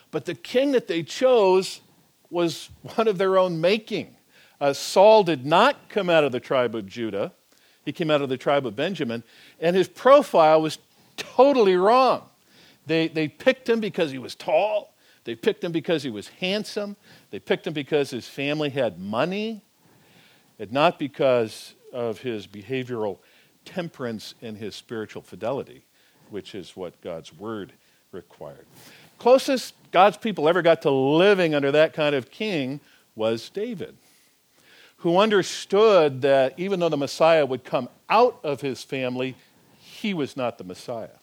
But 0.09 0.25
the 0.25 0.33
king 0.33 0.71
that 0.71 0.87
they 0.87 1.03
chose 1.03 1.81
was 2.29 2.69
one 2.95 3.07
of 3.07 3.17
their 3.17 3.37
own 3.37 3.59
making. 3.59 4.15
Uh, 4.59 4.73
Saul 4.73 5.23
did 5.23 5.45
not 5.45 5.89
come 5.89 6.09
out 6.09 6.23
of 6.23 6.31
the 6.31 6.39
tribe 6.39 6.73
of 6.73 6.87
Judah, 6.87 7.33
he 7.85 7.91
came 7.91 8.09
out 8.09 8.21
of 8.21 8.29
the 8.29 8.37
tribe 8.37 8.65
of 8.65 8.75
Benjamin, 8.75 9.23
and 9.59 9.75
his 9.75 9.87
profile 9.87 10.61
was 10.61 10.77
totally 11.17 11.75
wrong. 11.75 12.23
They, 12.85 13.09
they 13.09 13.27
picked 13.27 13.67
him 13.67 13.79
because 13.79 14.11
he 14.11 14.17
was 14.17 14.35
tall, 14.35 14.93
they 15.25 15.35
picked 15.35 15.63
him 15.63 15.73
because 15.73 16.03
he 16.03 16.09
was 16.09 16.29
handsome, 16.29 16.95
they 17.31 17.39
picked 17.39 17.67
him 17.67 17.73
because 17.73 18.09
his 18.09 18.27
family 18.27 18.69
had 18.69 18.97
money, 18.97 19.61
and 20.57 20.71
not 20.71 20.97
because 20.97 21.73
of 21.91 22.19
his 22.19 22.47
behavioral 22.47 23.17
temperance 23.65 24.35
and 24.41 24.57
his 24.57 24.75
spiritual 24.75 25.21
fidelity, 25.21 25.83
which 26.29 26.55
is 26.55 26.77
what 26.77 26.99
God's 27.01 27.33
word 27.33 27.73
required. 28.11 28.65
Closest 29.17 29.73
God's 29.91 30.17
people 30.17 30.47
ever 30.47 30.61
got 30.61 30.81
to 30.83 30.91
living 30.91 31.53
under 31.53 31.71
that 31.71 31.93
kind 31.93 32.15
of 32.15 32.31
king 32.31 32.79
was 33.15 33.49
David, 33.49 33.97
who 34.97 35.17
understood 35.17 36.21
that 36.21 36.53
even 36.57 36.79
though 36.79 36.89
the 36.89 36.97
Messiah 36.97 37.45
would 37.45 37.63
come 37.63 37.89
out 38.09 38.39
of 38.43 38.61
his 38.61 38.83
family, 38.83 39.35
he 39.97 40.13
was 40.13 40.37
not 40.37 40.57
the 40.57 40.63
Messiah. 40.63 41.19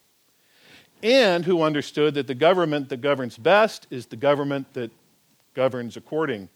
And 1.03 1.45
who 1.45 1.63
understood 1.63 2.15
that 2.15 2.27
the 2.27 2.35
government 2.35 2.89
that 2.89 3.01
governs 3.01 3.37
best 3.37 3.87
is 3.91 4.07
the 4.07 4.17
government 4.17 4.73
that 4.75 4.91
governs 5.55 5.97
according 5.97 6.49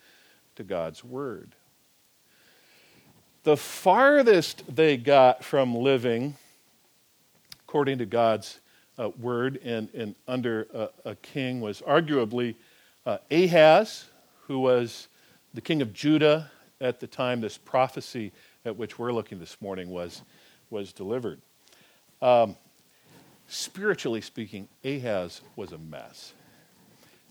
to 0.57 0.65
God's 0.65 1.05
word. 1.05 1.55
The 3.45 3.57
farthest 3.57 4.65
they 4.75 4.97
got 4.97 5.45
from 5.45 5.75
living 5.75 6.37
according 7.65 7.99
to 7.99 8.07
God's 8.07 8.61
uh, 8.99 9.11
word 9.21 9.61
and, 9.63 9.89
and 9.95 10.15
under 10.27 10.91
a, 11.05 11.15
king 11.17 11.61
was 11.61 11.83
arguably 11.83 12.57
uh, 13.07 13.19
Ahaz, 13.31 14.07
who 14.47 14.59
was 14.59 15.09
the 15.55 15.61
king 15.61 15.83
of 15.83 15.93
Judah 15.93 16.51
at 16.81 16.99
the 16.99 17.07
time 17.07 17.41
this 17.41 17.59
prophecy 17.59 18.33
at 18.65 18.77
which 18.77 18.99
we're 18.99 19.13
looking 19.13 19.39
this 19.39 19.61
morning 19.61 19.91
was, 19.91 20.23
was 20.71 20.93
delivered. 20.93 21.41
Um, 22.21 22.57
spiritually 23.47 24.21
speaking, 24.21 24.69
Ahaz 24.85 25.41
was 25.57 25.73
a 25.73 25.79
mess. 25.79 26.33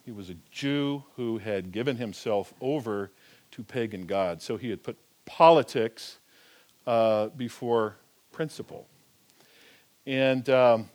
He 0.06 0.12
was 0.12 0.30
a 0.30 0.36
Jew 0.52 1.04
who 1.16 1.38
had 1.38 1.72
given 1.72 1.98
himself 1.98 2.54
over 2.62 3.12
to 3.52 3.64
pagan 3.64 4.06
gods. 4.06 4.44
So 4.44 4.56
he 4.56 4.70
had 4.70 4.82
put 4.84 4.98
politics 5.26 6.20
uh, 6.86 7.28
before 7.28 7.98
principle. 8.32 8.88
And 10.06 10.50
um, 10.50 10.90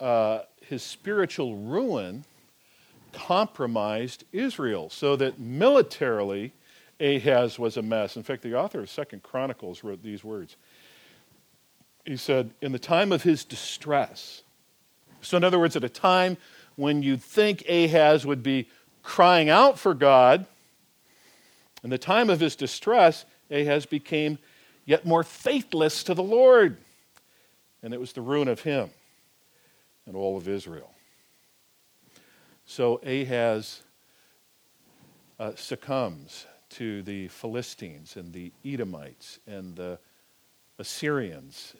uh, 0.00 0.40
his 0.60 0.82
spiritual 0.82 1.56
ruin 1.56 2.24
compromised 3.12 4.24
Israel, 4.32 4.90
so 4.90 5.16
that 5.16 5.38
militarily 5.38 6.52
Ahaz 7.00 7.58
was 7.58 7.76
a 7.76 7.82
mess. 7.82 8.16
In 8.16 8.22
fact, 8.22 8.42
the 8.42 8.58
author 8.58 8.80
of 8.80 8.90
Second 8.90 9.22
Chronicles 9.22 9.84
wrote 9.84 10.02
these 10.02 10.24
words. 10.24 10.56
He 12.08 12.16
said, 12.16 12.52
In 12.62 12.72
the 12.72 12.78
time 12.78 13.12
of 13.12 13.22
his 13.22 13.44
distress, 13.44 14.42
so 15.20 15.36
in 15.36 15.44
other 15.44 15.58
words, 15.58 15.76
at 15.76 15.84
a 15.84 15.90
time 15.90 16.38
when 16.74 17.02
you'd 17.02 17.22
think 17.22 17.68
Ahaz 17.68 18.24
would 18.24 18.42
be 18.42 18.66
crying 19.02 19.50
out 19.50 19.78
for 19.78 19.92
God, 19.92 20.46
in 21.84 21.90
the 21.90 21.98
time 21.98 22.30
of 22.30 22.40
his 22.40 22.56
distress, 22.56 23.26
Ahaz 23.50 23.84
became 23.84 24.38
yet 24.86 25.04
more 25.04 25.22
faithless 25.22 26.02
to 26.04 26.14
the 26.14 26.22
Lord. 26.22 26.78
And 27.82 27.92
it 27.92 28.00
was 28.00 28.14
the 28.14 28.22
ruin 28.22 28.48
of 28.48 28.62
him 28.62 28.88
and 30.06 30.16
all 30.16 30.38
of 30.38 30.48
Israel. 30.48 30.90
So 32.64 33.02
Ahaz 33.04 33.82
uh, 35.38 35.52
succumbs 35.56 36.46
to 36.70 37.02
the 37.02 37.28
Philistines 37.28 38.16
and 38.16 38.32
the 38.32 38.50
Edomites 38.64 39.40
and 39.46 39.76
the 39.76 39.98
Assyrians, 40.78 41.74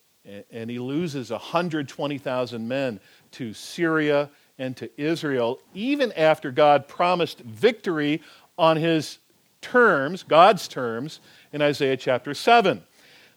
and, 0.51 0.71
he 0.71 0.79
loses 0.79 1.31
120,000 1.31 2.69
men 2.69 3.01
to 3.33 3.55
Syria 3.55 4.29
and 4.59 4.77
to 4.77 4.91
Israel, 5.01 5.61
even 5.75 6.13
after 6.13 6.51
God 6.51 6.89
promised 6.89 7.41
victory 7.41 8.23
on 8.59 8.77
his 8.77 9.19
terms, 9.61 10.23
God's 10.23 10.69
terms, 10.69 11.21
in 11.53 11.63
Isaiah 11.63 11.97
chapter 11.97 12.35
7. 12.35 12.83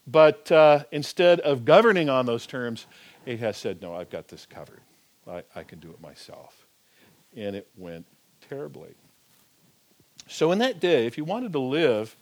But 0.08 0.52
uh, 0.52 0.84
instead 0.92 1.40
of 1.42 1.64
governing 1.64 2.10
on 2.10 2.26
those 2.26 2.46
terms, 2.46 2.88
Ahaz 3.28 3.58
said, 3.58 3.82
No, 3.82 3.96
I've 3.96 4.10
got 4.10 4.28
this 4.28 4.46
covered. 4.46 4.82
I, 5.28 5.44
I 5.56 5.64
can 5.64 5.80
do 5.80 5.90
it 5.90 6.02
myself. 6.02 6.66
And 7.36 7.56
it 7.56 7.68
went 7.78 8.06
terribly. 8.50 8.90
So, 10.28 10.52
in 10.52 10.60
that 10.60 10.80
day, 10.80 11.06
if 11.06 11.18
you 11.18 11.24
wanted 11.24 11.54
to 11.54 11.60
live 11.60 12.16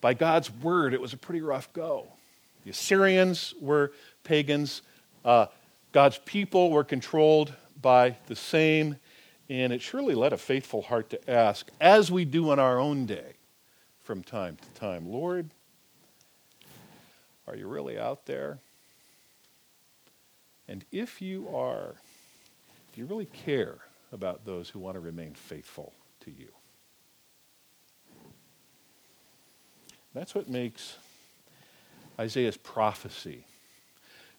by 0.00 0.14
God's 0.14 0.50
word, 0.50 0.92
it 0.92 1.00
was 1.00 1.12
a 1.12 1.16
pretty 1.16 1.40
rough 1.40 1.72
go. 1.72 2.06
The 2.64 2.70
Assyrians 2.70 3.54
were 3.60 3.92
pagans, 4.24 4.82
uh, 5.24 5.46
God's 5.92 6.18
people 6.18 6.70
were 6.70 6.84
controlled 6.84 7.52
by 7.80 8.16
the 8.26 8.36
same, 8.36 8.96
and 9.48 9.72
it 9.72 9.82
surely 9.82 10.14
led 10.14 10.32
a 10.32 10.38
faithful 10.38 10.82
heart 10.82 11.10
to 11.10 11.30
ask, 11.30 11.68
as 11.80 12.10
we 12.10 12.24
do 12.24 12.52
in 12.52 12.58
our 12.58 12.78
own 12.78 13.06
day 13.06 13.34
from 14.02 14.22
time 14.22 14.56
to 14.56 14.80
time, 14.80 15.08
Lord, 15.10 15.50
are 17.46 17.56
you 17.56 17.66
really 17.66 17.98
out 17.98 18.26
there? 18.26 18.58
And 20.68 20.84
if 20.92 21.20
you 21.20 21.48
are, 21.54 21.94
do 22.94 23.00
you 23.00 23.06
really 23.06 23.26
care 23.26 23.78
about 24.12 24.44
those 24.44 24.68
who 24.70 24.78
want 24.78 24.94
to 24.94 25.00
remain 25.00 25.34
faithful 25.34 25.92
to 26.20 26.30
you? 26.30 26.48
That's 30.14 30.34
what 30.34 30.48
makes 30.48 30.96
Isaiah's 32.18 32.56
prophecy 32.56 33.44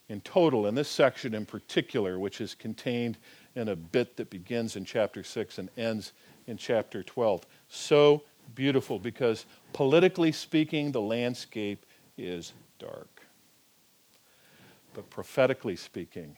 in 0.10 0.22
total, 0.22 0.68
in 0.68 0.76
this 0.76 0.90
section 0.90 1.34
in 1.34 1.46
particular, 1.46 2.20
which 2.20 2.42
is 2.42 2.56
contained 2.56 3.18
in 3.56 3.70
a 3.70 3.76
bit 3.76 4.18
that 4.18 4.30
begins 4.30 4.76
in 4.76 4.86
chapter 4.86 5.24
6 5.24 5.58
and 5.58 5.70
ends 5.78 6.14
in 6.48 6.58
chapter 6.58 7.04
12, 7.04 7.46
so 7.70 8.24
beautiful 8.56 9.00
because 9.00 9.46
politically 9.72 10.32
speaking, 10.32 10.92
the 10.92 11.02
landscape 11.02 11.86
is 12.18 12.54
dark. 12.80 13.26
But 14.94 15.10
prophetically 15.10 15.76
speaking, 15.76 16.38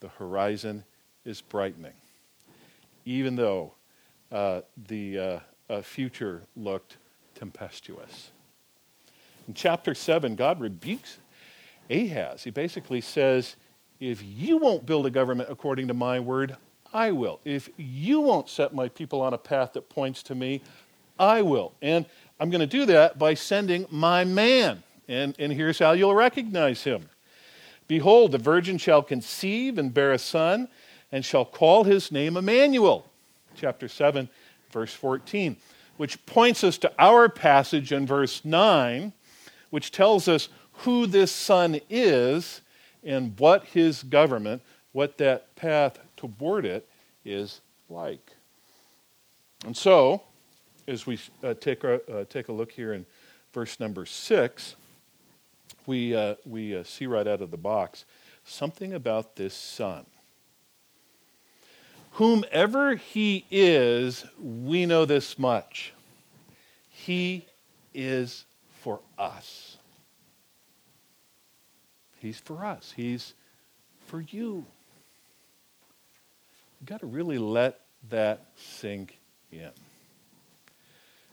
the 0.00 0.08
horizon 0.08 0.84
is 1.24 1.40
brightening, 1.40 1.92
even 3.04 3.36
though 3.36 3.74
uh, 4.32 4.62
the 4.88 5.18
uh, 5.18 5.40
uh, 5.70 5.82
future 5.82 6.42
looked 6.56 6.96
tempestuous. 7.34 8.30
In 9.48 9.54
chapter 9.54 9.94
7, 9.94 10.36
God 10.36 10.60
rebukes 10.60 11.18
Ahaz. 11.90 12.44
He 12.44 12.50
basically 12.50 13.00
says, 13.00 13.56
If 14.00 14.22
you 14.22 14.58
won't 14.58 14.86
build 14.86 15.06
a 15.06 15.10
government 15.10 15.48
according 15.50 15.88
to 15.88 15.94
my 15.94 16.20
word, 16.20 16.56
I 16.92 17.12
will. 17.12 17.40
If 17.44 17.70
you 17.76 18.20
won't 18.20 18.48
set 18.48 18.74
my 18.74 18.88
people 18.88 19.20
on 19.20 19.34
a 19.34 19.38
path 19.38 19.72
that 19.72 19.88
points 19.88 20.22
to 20.24 20.34
me, 20.34 20.62
I 21.18 21.42
will. 21.42 21.72
And 21.80 22.06
I'm 22.38 22.50
going 22.50 22.60
to 22.60 22.66
do 22.66 22.86
that 22.86 23.18
by 23.18 23.34
sending 23.34 23.86
my 23.90 24.24
man. 24.24 24.82
And, 25.08 25.34
and 25.38 25.52
here's 25.52 25.78
how 25.78 25.92
you'll 25.92 26.14
recognize 26.14 26.84
him 26.84 27.08
Behold, 27.88 28.32
the 28.32 28.38
virgin 28.38 28.78
shall 28.78 29.02
conceive 29.02 29.76
and 29.78 29.92
bear 29.92 30.12
a 30.12 30.18
son, 30.18 30.68
and 31.10 31.24
shall 31.24 31.44
call 31.44 31.84
his 31.84 32.12
name 32.12 32.36
Emmanuel. 32.36 33.06
Chapter 33.54 33.86
7, 33.86 34.28
verse 34.70 34.94
14, 34.94 35.56
which 35.98 36.24
points 36.24 36.64
us 36.64 36.78
to 36.78 36.92
our 36.98 37.28
passage 37.28 37.92
in 37.92 38.06
verse 38.06 38.44
9, 38.44 39.12
which 39.72 39.90
tells 39.90 40.28
us 40.28 40.50
who 40.72 41.06
this 41.06 41.32
son 41.32 41.80
is 41.88 42.60
and 43.02 43.38
what 43.40 43.64
his 43.64 44.02
government, 44.02 44.60
what 44.92 45.16
that 45.16 45.56
path 45.56 45.98
toward 46.14 46.66
it 46.66 46.86
is 47.24 47.62
like. 47.88 48.32
And 49.64 49.74
so, 49.74 50.24
as 50.86 51.06
we 51.06 51.18
uh, 51.42 51.54
take, 51.54 51.84
a, 51.84 51.94
uh, 52.12 52.24
take 52.28 52.48
a 52.48 52.52
look 52.52 52.70
here 52.70 52.92
in 52.92 53.06
verse 53.54 53.80
number 53.80 54.04
6, 54.04 54.76
we, 55.86 56.14
uh, 56.14 56.34
we 56.44 56.76
uh, 56.76 56.84
see 56.84 57.06
right 57.06 57.26
out 57.26 57.40
of 57.40 57.50
the 57.50 57.56
box 57.56 58.04
something 58.44 58.92
about 58.92 59.36
this 59.36 59.54
son. 59.54 60.04
Whomever 62.12 62.96
he 62.96 63.46
is, 63.50 64.26
we 64.38 64.84
know 64.84 65.06
this 65.06 65.38
much. 65.38 65.94
He 66.90 67.46
is 67.94 68.44
for 68.82 69.00
us. 69.16 69.76
He's 72.18 72.38
for 72.38 72.64
us. 72.64 72.92
He's 72.94 73.34
for 74.06 74.20
you. 74.20 74.64
You've 76.80 76.86
got 76.86 77.00
to 77.00 77.06
really 77.06 77.38
let 77.38 77.80
that 78.10 78.44
sink 78.56 79.18
in. 79.52 79.70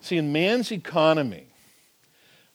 See, 0.01 0.17
in 0.17 0.31
man's 0.31 0.71
economy, 0.71 1.47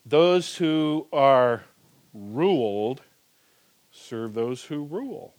those 0.07 0.57
who 0.57 1.07
are 1.13 1.65
ruled 2.13 3.03
serve 3.91 4.35
those 4.35 4.63
who 4.65 4.85
rule, 4.85 5.35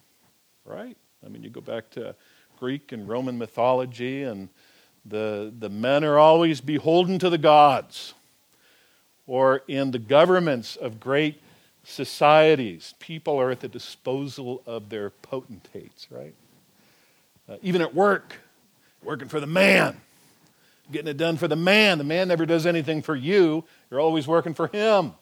right? 0.66 0.98
I 1.26 1.30
mean, 1.30 1.44
you 1.44 1.50
go 1.50 1.62
back 1.62 1.90
to 1.92 2.16
Greek 2.60 2.92
and 2.92 3.08
Roman 3.08 3.38
mythology, 3.38 4.24
and 4.24 4.50
the, 5.06 5.54
the 5.58 5.70
men 5.70 6.04
are 6.04 6.18
always 6.18 6.62
beholden 6.62 7.20
to 7.20 7.30
the 7.30 7.38
gods. 7.38 8.14
Or 9.28 9.64
in 9.68 9.92
the 9.92 10.00
governments 10.00 10.76
of 10.76 11.00
great 11.00 11.42
societies, 11.84 12.94
people 13.00 13.40
are 13.40 13.52
at 13.52 13.60
the 13.60 13.68
disposal 13.68 14.62
of 14.66 14.90
their 14.90 15.10
potentates, 15.10 16.08
right? 16.12 16.34
Uh, 17.48 17.58
even 17.62 17.82
at 17.82 17.94
work, 17.94 18.36
working 19.04 19.28
for 19.28 19.40
the 19.40 19.48
man, 19.48 20.00
getting 20.92 21.08
it 21.08 21.18
done 21.18 21.38
for 21.38 21.48
the 21.48 21.56
man. 21.56 21.98
The 21.98 22.04
man 22.04 22.28
never 22.28 22.46
does 22.46 22.66
anything 22.66 23.02
for 23.02 23.16
you, 23.16 23.64
you're 23.90 24.00
always 24.00 24.28
working 24.28 24.54
for 24.54 24.68
him. 24.68 25.14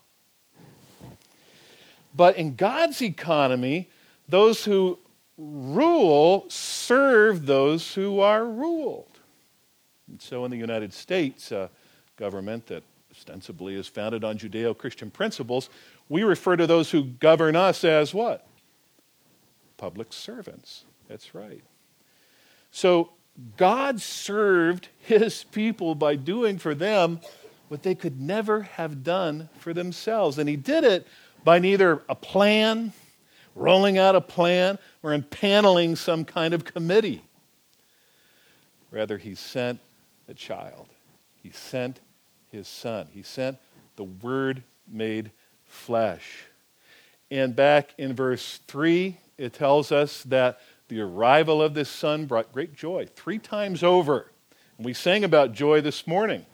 But 2.16 2.38
in 2.38 2.56
God's 2.56 3.02
economy, 3.02 3.90
those 4.30 4.64
who 4.64 5.00
rule 5.38 6.46
serve 6.50 7.46
those 7.46 7.94
who 7.94 8.20
are 8.20 8.46
ruled. 8.46 9.20
And 10.08 10.22
so 10.22 10.46
in 10.46 10.52
the 10.52 10.58
United 10.58 10.94
States, 10.94 11.52
a 11.52 11.70
government 12.18 12.68
that 12.68 12.84
ostensibly 13.15 13.76
is 13.76 13.88
founded 13.88 14.23
on 14.23 14.38
Judeo 14.38 14.76
Christian 14.76 15.12
principles, 15.12 15.69
we 16.10 16.23
refer 16.23 16.56
to 16.56 16.65
those 16.65 16.89
who 16.89 17.04
govern 17.04 17.56
us 17.56 17.84
as 17.84 18.13
what? 18.13 18.47
Public 19.78 20.12
servants. 20.12 20.86
That's 21.08 21.36
right. 21.36 21.63
So 22.71 23.12
God 23.56 24.02
served 24.02 24.88
his 24.99 25.43
people 25.43 25.93
by 25.93 26.15
doing 26.15 26.58
for 26.58 26.73
them 26.73 27.19
what 27.67 27.84
they 27.84 27.95
could 27.95 28.19
never 28.19 28.63
have 28.63 29.04
done 29.04 29.49
for 29.60 29.73
themselves. 29.73 30.39
And 30.39 30.49
he 30.49 30.56
did 30.56 30.84
it 30.84 31.08
by 31.43 31.60
neither 31.60 32.02
a 32.10 32.15
plan, 32.15 32.93
rolling 33.56 33.97
out 33.97 34.15
a 34.15 34.21
plan, 34.21 34.80
or 35.04 35.12
impaneling 35.12 35.97
some 35.97 36.26
kind 36.26 36.54
of 36.54 36.65
committee. 36.65 37.23
Rather, 38.91 39.17
he 39.17 39.36
sent 39.36 39.80
a 40.28 40.34
child. 40.34 40.88
He 41.41 41.52
sent 41.52 41.99
his 42.54 42.68
son. 42.68 43.08
He 43.12 43.24
sent 43.24 43.58
the 43.98 44.06
Word 44.06 44.63
made 44.88 45.32
flesh. 45.66 46.46
And 47.30 47.56
back 47.56 47.94
in 47.98 48.16
verse 48.16 48.60
3, 48.68 49.18
it 49.38 49.54
tells 49.54 49.92
us 49.92 50.24
that 50.24 50.60
the 50.88 51.02
arrival 51.02 51.62
of 51.62 51.74
this 51.74 51.89
son 51.89 52.26
brought 52.28 52.54
great 52.54 52.76
joy 52.76 53.08
three 53.16 53.39
times 53.39 53.82
over. 53.82 54.32
And 54.78 54.86
we 54.86 54.94
sang 54.94 55.24
about 55.24 55.54
joy 55.54 55.82
this 55.82 56.06
morning. 56.06 56.46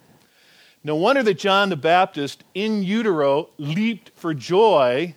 No 0.82 0.96
wonder 0.96 1.22
that 1.22 1.38
John 1.38 1.68
the 1.68 1.76
Baptist 1.76 2.42
in 2.54 2.82
utero 2.82 3.50
leaped 3.58 4.12
for 4.16 4.32
joy 4.32 5.14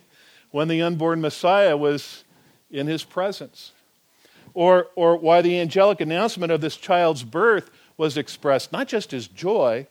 when 0.50 0.68
the 0.68 0.82
unborn 0.82 1.22
Messiah 1.22 1.76
was 1.76 2.24
in 2.70 2.86
his 2.86 3.02
presence. 3.02 3.72
Or, 4.52 4.88
or 4.94 5.16
why 5.16 5.40
the 5.40 5.58
angelic 5.58 6.02
announcement 6.02 6.52
of 6.52 6.60
this 6.60 6.76
child's 6.76 7.22
birth 7.22 7.70
was 7.96 8.18
expressed 8.18 8.70
not 8.70 8.86
just 8.86 9.14
as 9.14 9.26
joy, 9.26 9.86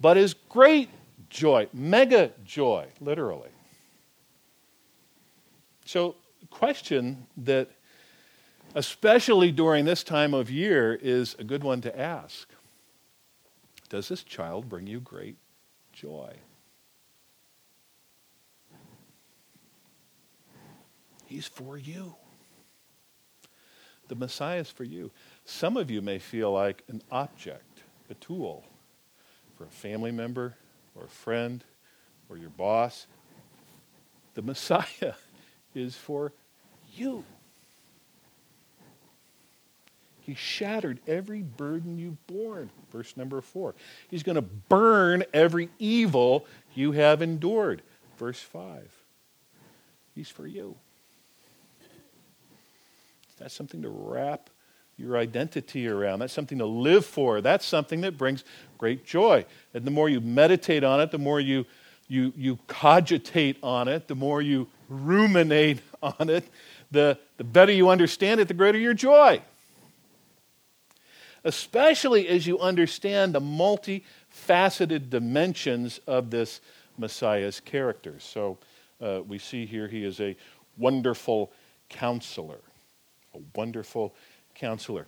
but 0.00 0.16
is 0.16 0.34
great 0.48 0.90
joy, 1.28 1.68
mega 1.72 2.32
joy, 2.44 2.86
literally. 3.00 3.50
So, 5.84 6.16
question 6.50 7.26
that, 7.38 7.70
especially 8.74 9.50
during 9.50 9.84
this 9.84 10.04
time 10.04 10.34
of 10.34 10.50
year, 10.50 10.98
is 11.00 11.34
a 11.38 11.44
good 11.44 11.64
one 11.64 11.80
to 11.82 11.98
ask 11.98 12.48
does 13.88 14.08
this 14.08 14.22
child 14.22 14.68
bring 14.68 14.86
you 14.86 15.00
great 15.00 15.38
joy? 15.94 16.34
He's 21.24 21.46
for 21.46 21.78
you. 21.78 22.14
The 24.08 24.14
Messiah 24.14 24.60
is 24.60 24.68
for 24.68 24.84
you. 24.84 25.10
Some 25.46 25.78
of 25.78 25.90
you 25.90 26.02
may 26.02 26.18
feel 26.18 26.52
like 26.52 26.82
an 26.88 27.00
object, 27.10 27.82
a 28.10 28.14
tool 28.14 28.62
for 29.58 29.64
a 29.64 29.68
family 29.68 30.12
member 30.12 30.54
or 30.94 31.04
a 31.04 31.08
friend 31.08 31.64
or 32.30 32.36
your 32.38 32.50
boss. 32.50 33.06
The 34.34 34.42
Messiah 34.42 35.14
is 35.74 35.96
for 35.96 36.32
you. 36.94 37.24
He 40.20 40.34
shattered 40.34 41.00
every 41.08 41.42
burden 41.42 41.98
you've 41.98 42.24
borne. 42.26 42.70
Verse 42.92 43.16
number 43.16 43.40
four. 43.40 43.74
He's 44.10 44.22
going 44.22 44.36
to 44.36 44.42
burn 44.42 45.24
every 45.32 45.70
evil 45.78 46.46
you 46.74 46.92
have 46.92 47.22
endured. 47.22 47.82
Verse 48.18 48.38
five. 48.38 48.92
He's 50.14 50.28
for 50.28 50.46
you. 50.46 50.76
That's 53.38 53.54
something 53.54 53.82
to 53.82 53.88
wrap 53.88 54.50
your 54.98 55.16
identity 55.16 55.88
around. 55.88 56.18
That's 56.18 56.32
something 56.32 56.58
to 56.58 56.66
live 56.66 57.06
for. 57.06 57.40
That's 57.40 57.64
something 57.64 58.00
that 58.02 58.18
brings 58.18 58.44
great 58.78 59.04
joy. 59.04 59.44
And 59.74 59.84
the 59.84 59.90
more 59.90 60.08
you 60.08 60.20
meditate 60.20 60.84
on 60.84 61.00
it, 61.00 61.10
the 61.10 61.18
more 61.18 61.40
you, 61.40 61.66
you, 62.08 62.32
you 62.36 62.58
cogitate 62.66 63.58
on 63.62 63.88
it, 63.88 64.08
the 64.08 64.14
more 64.14 64.40
you 64.40 64.68
ruminate 64.88 65.80
on 66.02 66.30
it, 66.30 66.44
the, 66.90 67.18
the 67.36 67.44
better 67.44 67.72
you 67.72 67.90
understand 67.90 68.40
it, 68.40 68.48
the 68.48 68.54
greater 68.54 68.78
your 68.78 68.94
joy 68.94 69.42
especially 71.44 72.28
as 72.28 72.46
you 72.46 72.58
understand 72.58 73.34
the 73.34 73.40
multifaceted 73.40 75.10
dimensions 75.10 76.00
of 76.06 76.30
this 76.30 76.60
Messiah's 76.98 77.60
character. 77.60 78.16
So 78.18 78.58
uh, 79.00 79.20
we 79.26 79.38
see 79.38 79.64
here 79.64 79.88
he 79.88 80.04
is 80.04 80.20
a 80.20 80.36
wonderful 80.76 81.52
counselor. 81.88 82.60
A 83.34 83.38
wonderful 83.54 84.14
counselor. 84.54 85.06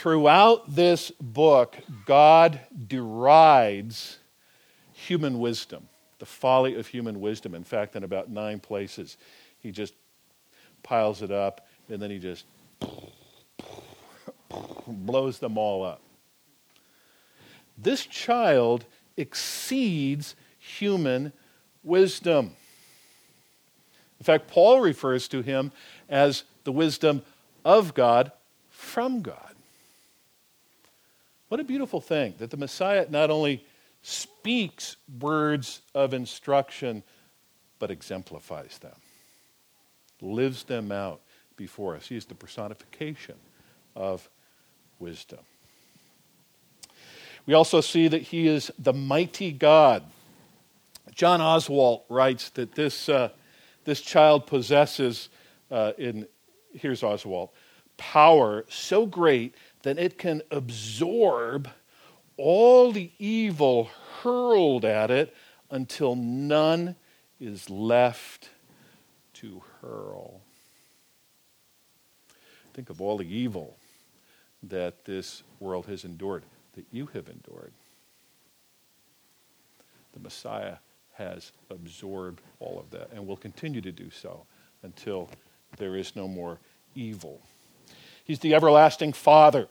Throughout 0.00 0.74
this 0.74 1.10
book, 1.20 1.76
God 2.06 2.58
derides 2.88 4.16
human 4.94 5.38
wisdom, 5.38 5.90
the 6.18 6.24
folly 6.24 6.74
of 6.76 6.86
human 6.86 7.20
wisdom. 7.20 7.54
In 7.54 7.64
fact, 7.64 7.94
in 7.96 8.02
about 8.02 8.30
nine 8.30 8.60
places, 8.60 9.18
he 9.58 9.70
just 9.70 9.92
piles 10.82 11.20
it 11.20 11.30
up 11.30 11.68
and 11.90 12.00
then 12.00 12.10
he 12.10 12.18
just 12.18 12.46
blows 14.88 15.38
them 15.38 15.58
all 15.58 15.84
up. 15.84 16.00
This 17.76 18.06
child 18.06 18.86
exceeds 19.18 20.34
human 20.58 21.30
wisdom. 21.82 22.56
In 24.18 24.24
fact, 24.24 24.48
Paul 24.48 24.80
refers 24.80 25.28
to 25.28 25.42
him 25.42 25.72
as 26.08 26.44
the 26.64 26.72
wisdom 26.72 27.20
of 27.66 27.92
God 27.92 28.32
from 28.70 29.20
God. 29.20 29.49
What 31.50 31.58
a 31.58 31.64
beautiful 31.64 32.00
thing 32.00 32.34
that 32.38 32.52
the 32.52 32.56
Messiah 32.56 33.06
not 33.10 33.28
only 33.28 33.66
speaks 34.02 34.96
words 35.18 35.82
of 35.96 36.14
instruction, 36.14 37.02
but 37.80 37.90
exemplifies 37.90 38.78
them, 38.78 38.94
lives 40.20 40.62
them 40.62 40.92
out 40.92 41.22
before 41.56 41.96
us. 41.96 42.06
He 42.06 42.14
is 42.14 42.24
the 42.24 42.36
personification 42.36 43.34
of 43.96 44.30
wisdom. 45.00 45.40
We 47.46 47.54
also 47.54 47.80
see 47.80 48.06
that 48.06 48.22
he 48.22 48.46
is 48.46 48.70
the 48.78 48.92
mighty 48.92 49.50
God. 49.50 50.04
John 51.16 51.40
Oswalt 51.40 52.02
writes 52.08 52.50
that 52.50 52.76
this, 52.76 53.08
uh, 53.08 53.30
this 53.84 54.00
child 54.00 54.46
possesses, 54.46 55.28
uh, 55.68 55.94
in, 55.98 56.28
here's 56.74 57.00
Oswalt, 57.00 57.48
power 57.96 58.64
so 58.68 59.04
great 59.04 59.56
that 59.82 59.98
it 59.98 60.18
can 60.18 60.42
absorb 60.50 61.68
all 62.36 62.92
the 62.92 63.10
evil 63.18 63.90
hurled 64.22 64.84
at 64.84 65.10
it 65.10 65.34
until 65.70 66.14
none 66.16 66.96
is 67.38 67.70
left 67.70 68.50
to 69.34 69.62
hurl. 69.80 70.40
Think 72.74 72.90
of 72.90 73.00
all 73.00 73.18
the 73.18 73.34
evil 73.34 73.76
that 74.62 75.04
this 75.04 75.42
world 75.58 75.86
has 75.86 76.04
endured, 76.04 76.44
that 76.74 76.84
you 76.92 77.06
have 77.06 77.28
endured. 77.28 77.72
The 80.12 80.20
Messiah 80.20 80.76
has 81.14 81.52
absorbed 81.70 82.40
all 82.58 82.78
of 82.78 82.90
that 82.90 83.10
and 83.12 83.26
will 83.26 83.36
continue 83.36 83.80
to 83.80 83.92
do 83.92 84.10
so 84.10 84.44
until 84.82 85.28
there 85.76 85.96
is 85.96 86.16
no 86.16 86.26
more 86.28 86.58
evil. 86.94 87.40
He's 88.30 88.38
the 88.38 88.54
everlasting 88.54 89.12
Father. 89.12 89.66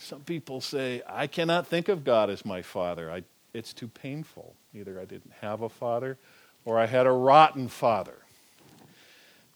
Some 0.00 0.22
people 0.22 0.60
say, 0.60 1.02
I 1.08 1.28
cannot 1.28 1.68
think 1.68 1.86
of 1.88 2.02
God 2.02 2.30
as 2.30 2.44
my 2.44 2.62
Father. 2.62 3.08
I, 3.12 3.22
it's 3.54 3.72
too 3.72 3.86
painful. 3.86 4.56
Either 4.74 4.98
I 4.98 5.04
didn't 5.04 5.32
have 5.40 5.62
a 5.62 5.68
father 5.68 6.18
or 6.64 6.80
I 6.80 6.86
had 6.86 7.06
a 7.06 7.12
rotten 7.12 7.68
father. 7.68 8.16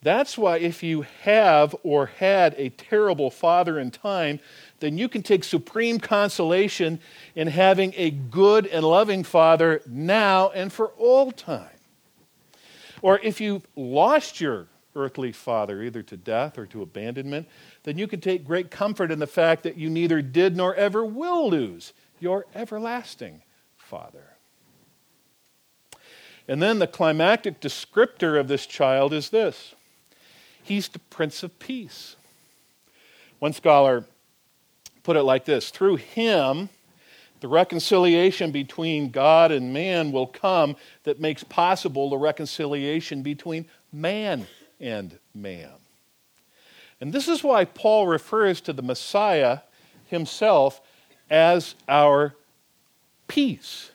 That's 0.00 0.38
why, 0.38 0.58
if 0.58 0.84
you 0.84 1.04
have 1.22 1.74
or 1.82 2.06
had 2.06 2.54
a 2.56 2.68
terrible 2.68 3.32
father 3.32 3.80
in 3.80 3.90
time, 3.90 4.38
then 4.78 4.96
you 4.96 5.08
can 5.08 5.24
take 5.24 5.42
supreme 5.42 5.98
consolation 5.98 7.00
in 7.34 7.48
having 7.48 7.94
a 7.96 8.12
good 8.12 8.64
and 8.68 8.84
loving 8.84 9.24
father 9.24 9.82
now 9.88 10.50
and 10.50 10.72
for 10.72 10.90
all 10.90 11.32
time. 11.32 11.66
Or 13.02 13.18
if 13.18 13.40
you 13.40 13.62
lost 13.74 14.40
your 14.40 14.68
earthly 14.94 15.32
father, 15.32 15.82
either 15.82 16.02
to 16.02 16.16
death 16.16 16.58
or 16.58 16.66
to 16.66 16.82
abandonment, 16.82 17.48
then 17.84 17.98
you 17.98 18.06
can 18.06 18.20
take 18.20 18.44
great 18.44 18.70
comfort 18.70 19.10
in 19.10 19.18
the 19.18 19.26
fact 19.26 19.62
that 19.62 19.76
you 19.76 19.88
neither 19.88 20.20
did 20.20 20.56
nor 20.56 20.74
ever 20.74 21.04
will 21.04 21.48
lose 21.50 21.92
your 22.18 22.46
everlasting 22.54 23.42
father. 23.76 24.24
And 26.48 26.60
then 26.60 26.78
the 26.78 26.86
climactic 26.86 27.60
descriptor 27.60 28.38
of 28.38 28.48
this 28.48 28.66
child 28.66 29.12
is 29.12 29.30
this 29.30 29.74
He's 30.62 30.88
the 30.88 30.98
Prince 30.98 31.42
of 31.42 31.58
Peace. 31.58 32.16
One 33.38 33.52
scholar 33.52 34.04
put 35.02 35.16
it 35.16 35.22
like 35.22 35.44
this 35.44 35.70
Through 35.70 35.96
him, 35.96 36.68
the 37.40 37.48
reconciliation 37.48 38.50
between 38.50 39.10
God 39.10 39.50
and 39.50 39.72
man 39.72 40.12
will 40.12 40.26
come 40.26 40.76
that 41.04 41.20
makes 41.20 41.42
possible 41.44 42.10
the 42.10 42.18
reconciliation 42.18 43.22
between 43.22 43.66
man 43.92 44.46
and 44.80 45.18
man. 45.34 45.70
And 47.00 47.12
this 47.12 47.28
is 47.28 47.42
why 47.42 47.64
Paul 47.64 48.06
refers 48.06 48.60
to 48.62 48.72
the 48.72 48.82
Messiah 48.82 49.60
himself 50.06 50.80
as 51.30 51.74
our 51.88 52.34
peace 53.28 53.90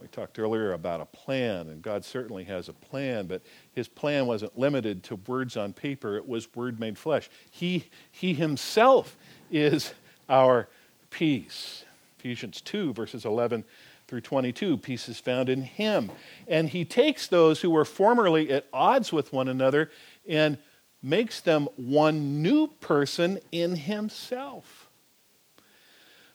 We 0.00 0.08
talked 0.08 0.38
earlier 0.38 0.72
about 0.72 1.00
a 1.00 1.06
plan, 1.06 1.68
and 1.68 1.82
God 1.82 2.04
certainly 2.04 2.44
has 2.44 2.68
a 2.68 2.72
plan, 2.72 3.26
but 3.26 3.42
his 3.72 3.88
plan 3.88 4.26
wasn't 4.26 4.58
limited 4.58 5.02
to 5.04 5.16
words 5.16 5.56
on 5.56 5.72
paper, 5.72 6.16
it 6.16 6.26
was 6.26 6.54
word 6.54 6.78
made 6.78 6.96
flesh. 6.96 7.28
He, 7.50 7.86
he 8.10 8.32
himself 8.32 9.16
is 9.50 9.92
our 10.28 10.68
peace. 11.10 11.84
Ephesians 12.18 12.60
2, 12.60 12.92
verses 12.92 13.24
11 13.24 13.64
through 14.08 14.22
22, 14.22 14.78
peace 14.78 15.06
is 15.08 15.20
found 15.20 15.50
in 15.50 15.62
him. 15.62 16.10
And 16.48 16.70
he 16.70 16.86
takes 16.86 17.26
those 17.26 17.60
who 17.60 17.70
were 17.70 17.84
formerly 17.84 18.50
at 18.50 18.66
odds 18.72 19.12
with 19.12 19.34
one 19.34 19.48
another 19.48 19.90
and 20.26 20.56
makes 21.02 21.40
them 21.40 21.68
one 21.76 22.42
new 22.42 22.68
person 22.80 23.38
in 23.52 23.76
himself. 23.76 24.88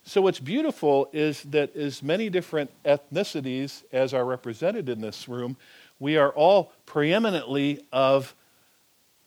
So, 0.05 0.21
what's 0.21 0.39
beautiful 0.39 1.09
is 1.13 1.43
that 1.43 1.75
as 1.75 2.03
many 2.03 2.29
different 2.29 2.69
ethnicities 2.83 3.83
as 3.91 4.13
are 4.13 4.25
represented 4.25 4.87
in 4.87 5.01
this 5.01 5.27
room, 5.27 5.57
we 5.99 6.17
are 6.17 6.31
all 6.31 6.73
preeminently 6.85 7.85
of 7.91 8.35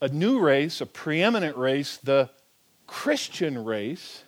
a 0.00 0.08
new 0.08 0.38
race, 0.38 0.80
a 0.80 0.86
preeminent 0.86 1.56
race, 1.56 1.96
the 1.96 2.30
Christian 2.86 3.64
race 3.64 4.22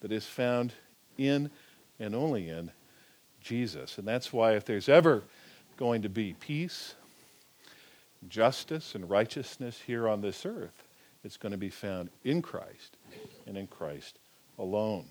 that 0.00 0.12
is 0.12 0.26
found 0.26 0.74
in 1.16 1.50
and 2.00 2.14
only 2.14 2.48
in 2.48 2.72
Jesus. 3.40 3.98
And 3.98 4.08
that's 4.08 4.32
why, 4.32 4.52
if 4.52 4.64
there's 4.64 4.88
ever 4.88 5.22
going 5.76 6.02
to 6.02 6.08
be 6.08 6.34
peace, 6.40 6.94
justice, 8.28 8.94
and 8.94 9.08
righteousness 9.08 9.80
here 9.86 10.08
on 10.08 10.20
this 10.20 10.44
earth, 10.44 10.84
it's 11.22 11.36
going 11.36 11.52
to 11.52 11.58
be 11.58 11.70
found 11.70 12.10
in 12.24 12.42
Christ 12.42 12.96
and 13.46 13.56
in 13.56 13.66
Christ 13.66 14.18
alone. 14.58 15.04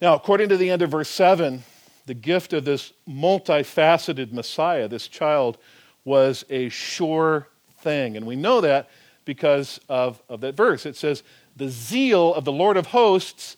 Now, 0.00 0.14
according 0.14 0.48
to 0.50 0.56
the 0.56 0.70
end 0.70 0.82
of 0.82 0.90
verse 0.90 1.10
7, 1.10 1.62
the 2.06 2.14
gift 2.14 2.52
of 2.52 2.64
this 2.64 2.92
multifaceted 3.08 4.32
Messiah, 4.32 4.88
this 4.88 5.08
child, 5.08 5.58
was 6.04 6.44
a 6.48 6.68
sure 6.68 7.48
thing. 7.80 8.16
And 8.16 8.26
we 8.26 8.36
know 8.36 8.60
that 8.60 8.88
because 9.24 9.78
of, 9.88 10.22
of 10.28 10.40
that 10.40 10.56
verse. 10.56 10.86
It 10.86 10.96
says, 10.96 11.22
The 11.56 11.68
zeal 11.68 12.32
of 12.32 12.44
the 12.44 12.52
Lord 12.52 12.76
of 12.76 12.86
hosts 12.86 13.56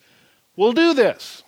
will 0.56 0.72
do 0.72 0.94
this. 0.94 1.42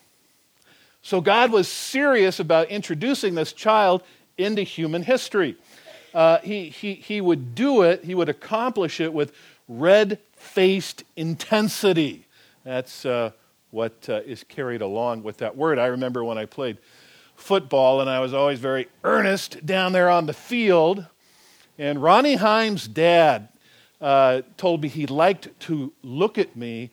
So 1.03 1.21
God 1.21 1.51
was 1.51 1.69
serious 1.69 2.39
about 2.39 2.69
introducing 2.69 3.35
this 3.35 3.53
child 3.53 4.03
into 4.39 4.63
human 4.63 5.03
history. 5.03 5.57
Uh, 6.15 6.39
he, 6.39 6.69
he, 6.69 6.95
he 6.95 7.21
would 7.21 7.55
do 7.55 7.83
it, 7.83 8.05
he 8.05 8.15
would 8.15 8.29
accomplish 8.29 9.01
it 9.01 9.13
with 9.13 9.33
red 9.69 10.19
faced 10.35 11.05
intensity. 11.17 12.27
That's 12.65 13.05
uh, 13.05 13.33
what 13.71 14.09
uh, 14.09 14.21
is 14.27 14.45
carried 14.45 14.83
along 14.83 15.23
with 15.25 15.39
that 15.39 15.57
word. 15.57 15.79
I 15.79 15.87
remember 15.87 16.23
when 16.23 16.39
I 16.39 16.45
played 16.45 16.79
football 17.35 18.01
and 18.01 18.09
I 18.09 18.21
was 18.21 18.33
always 18.33 18.61
very 18.61 18.89
earnest 19.03 19.67
down 19.67 19.93
there 19.93 20.11
on 20.11 20.27
the 20.27 20.33
field. 20.33 21.07
And 21.79 22.01
Ronnie 22.01 22.37
Heim's 22.37 22.87
dad 22.87 23.49
uh, 24.01 24.43
told 24.57 24.83
me 24.83 24.89
he 24.89 25.07
liked 25.07 25.49
to 25.61 25.93
look 26.03 26.39
at 26.39 26.55
me 26.55 26.91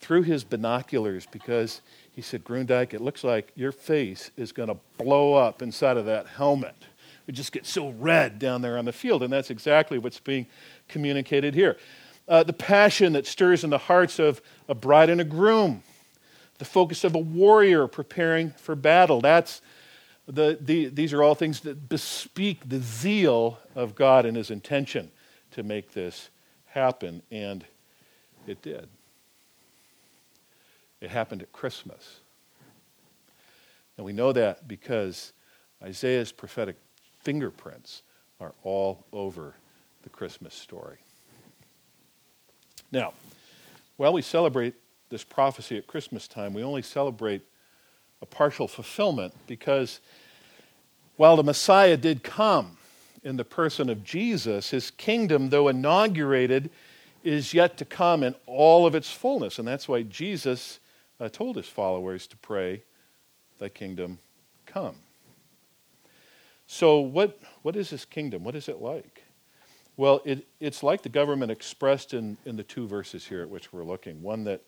through 0.00 0.22
his 0.22 0.42
binoculars 0.42 1.26
because 1.30 1.80
he 2.14 2.22
said, 2.22 2.44
Grundyke, 2.44 2.94
it 2.94 3.00
looks 3.00 3.24
like 3.24 3.52
your 3.54 3.72
face 3.72 4.30
is 4.36 4.52
going 4.52 4.68
to 4.68 4.76
blow 4.98 5.34
up 5.34 5.62
inside 5.62 5.96
of 5.96 6.06
that 6.06 6.26
helmet. 6.26 6.76
It 7.26 7.32
just 7.32 7.52
gets 7.52 7.70
so 7.70 7.90
red 7.90 8.38
down 8.38 8.62
there 8.62 8.76
on 8.76 8.84
the 8.84 8.92
field. 8.92 9.22
And 9.22 9.32
that's 9.32 9.50
exactly 9.50 9.98
what's 9.98 10.20
being 10.20 10.46
communicated 10.88 11.54
here 11.54 11.78
uh, 12.28 12.42
the 12.42 12.52
passion 12.52 13.12
that 13.14 13.26
stirs 13.26 13.64
in 13.64 13.70
the 13.70 13.78
hearts 13.78 14.18
of 14.18 14.40
a 14.68 14.74
bride 14.74 15.10
and 15.10 15.20
a 15.20 15.24
groom, 15.24 15.82
the 16.58 16.64
focus 16.64 17.04
of 17.04 17.14
a 17.14 17.18
warrior 17.18 17.86
preparing 17.86 18.50
for 18.52 18.74
battle. 18.74 19.20
That's 19.20 19.60
the, 20.26 20.56
the, 20.60 20.86
these 20.86 21.12
are 21.12 21.22
all 21.22 21.34
things 21.34 21.60
that 21.60 21.88
bespeak 21.88 22.68
the 22.68 22.78
zeal 22.78 23.58
of 23.74 23.94
God 23.94 24.24
and 24.24 24.36
his 24.36 24.50
intention 24.50 25.10
to 25.50 25.62
make 25.62 25.92
this 25.92 26.30
happen, 26.66 27.22
and 27.30 27.64
it 28.46 28.62
did. 28.62 28.88
It 31.02 31.10
happened 31.10 31.42
at 31.42 31.52
Christmas. 31.52 32.20
And 33.96 34.06
we 34.06 34.12
know 34.12 34.32
that 34.32 34.68
because 34.68 35.32
Isaiah's 35.82 36.30
prophetic 36.30 36.76
fingerprints 37.18 38.02
are 38.40 38.54
all 38.62 39.04
over 39.12 39.54
the 40.04 40.08
Christmas 40.08 40.54
story. 40.54 40.98
Now, 42.92 43.14
while 43.96 44.12
we 44.12 44.22
celebrate 44.22 44.74
this 45.08 45.24
prophecy 45.24 45.76
at 45.76 45.88
Christmas 45.88 46.28
time, 46.28 46.54
we 46.54 46.62
only 46.62 46.82
celebrate 46.82 47.42
a 48.22 48.26
partial 48.26 48.68
fulfillment 48.68 49.34
because 49.48 49.98
while 51.16 51.36
the 51.36 51.42
Messiah 51.42 51.96
did 51.96 52.22
come 52.22 52.76
in 53.24 53.36
the 53.36 53.44
person 53.44 53.90
of 53.90 54.04
Jesus, 54.04 54.70
his 54.70 54.92
kingdom, 54.92 55.50
though 55.50 55.66
inaugurated, 55.66 56.70
is 57.24 57.52
yet 57.52 57.76
to 57.78 57.84
come 57.84 58.22
in 58.22 58.36
all 58.46 58.86
of 58.86 58.94
its 58.94 59.10
fullness. 59.10 59.58
And 59.58 59.66
that's 59.66 59.88
why 59.88 60.02
Jesus 60.02 60.78
uh, 61.22 61.28
told 61.28 61.56
his 61.56 61.68
followers 61.68 62.26
to 62.26 62.36
pray, 62.36 62.82
Thy 63.58 63.68
kingdom 63.68 64.18
come. 64.66 64.96
So, 66.66 66.98
what, 66.98 67.38
what 67.62 67.76
is 67.76 67.90
this 67.90 68.04
kingdom? 68.04 68.42
What 68.42 68.56
is 68.56 68.68
it 68.68 68.80
like? 68.80 69.22
Well, 69.96 70.20
it, 70.24 70.48
it's 70.58 70.82
like 70.82 71.02
the 71.02 71.08
government 71.08 71.52
expressed 71.52 72.12
in, 72.12 72.38
in 72.44 72.56
the 72.56 72.64
two 72.64 72.88
verses 72.88 73.26
here 73.26 73.40
at 73.40 73.48
which 73.48 73.72
we're 73.72 73.84
looking. 73.84 74.20
One 74.20 74.44
that 74.44 74.62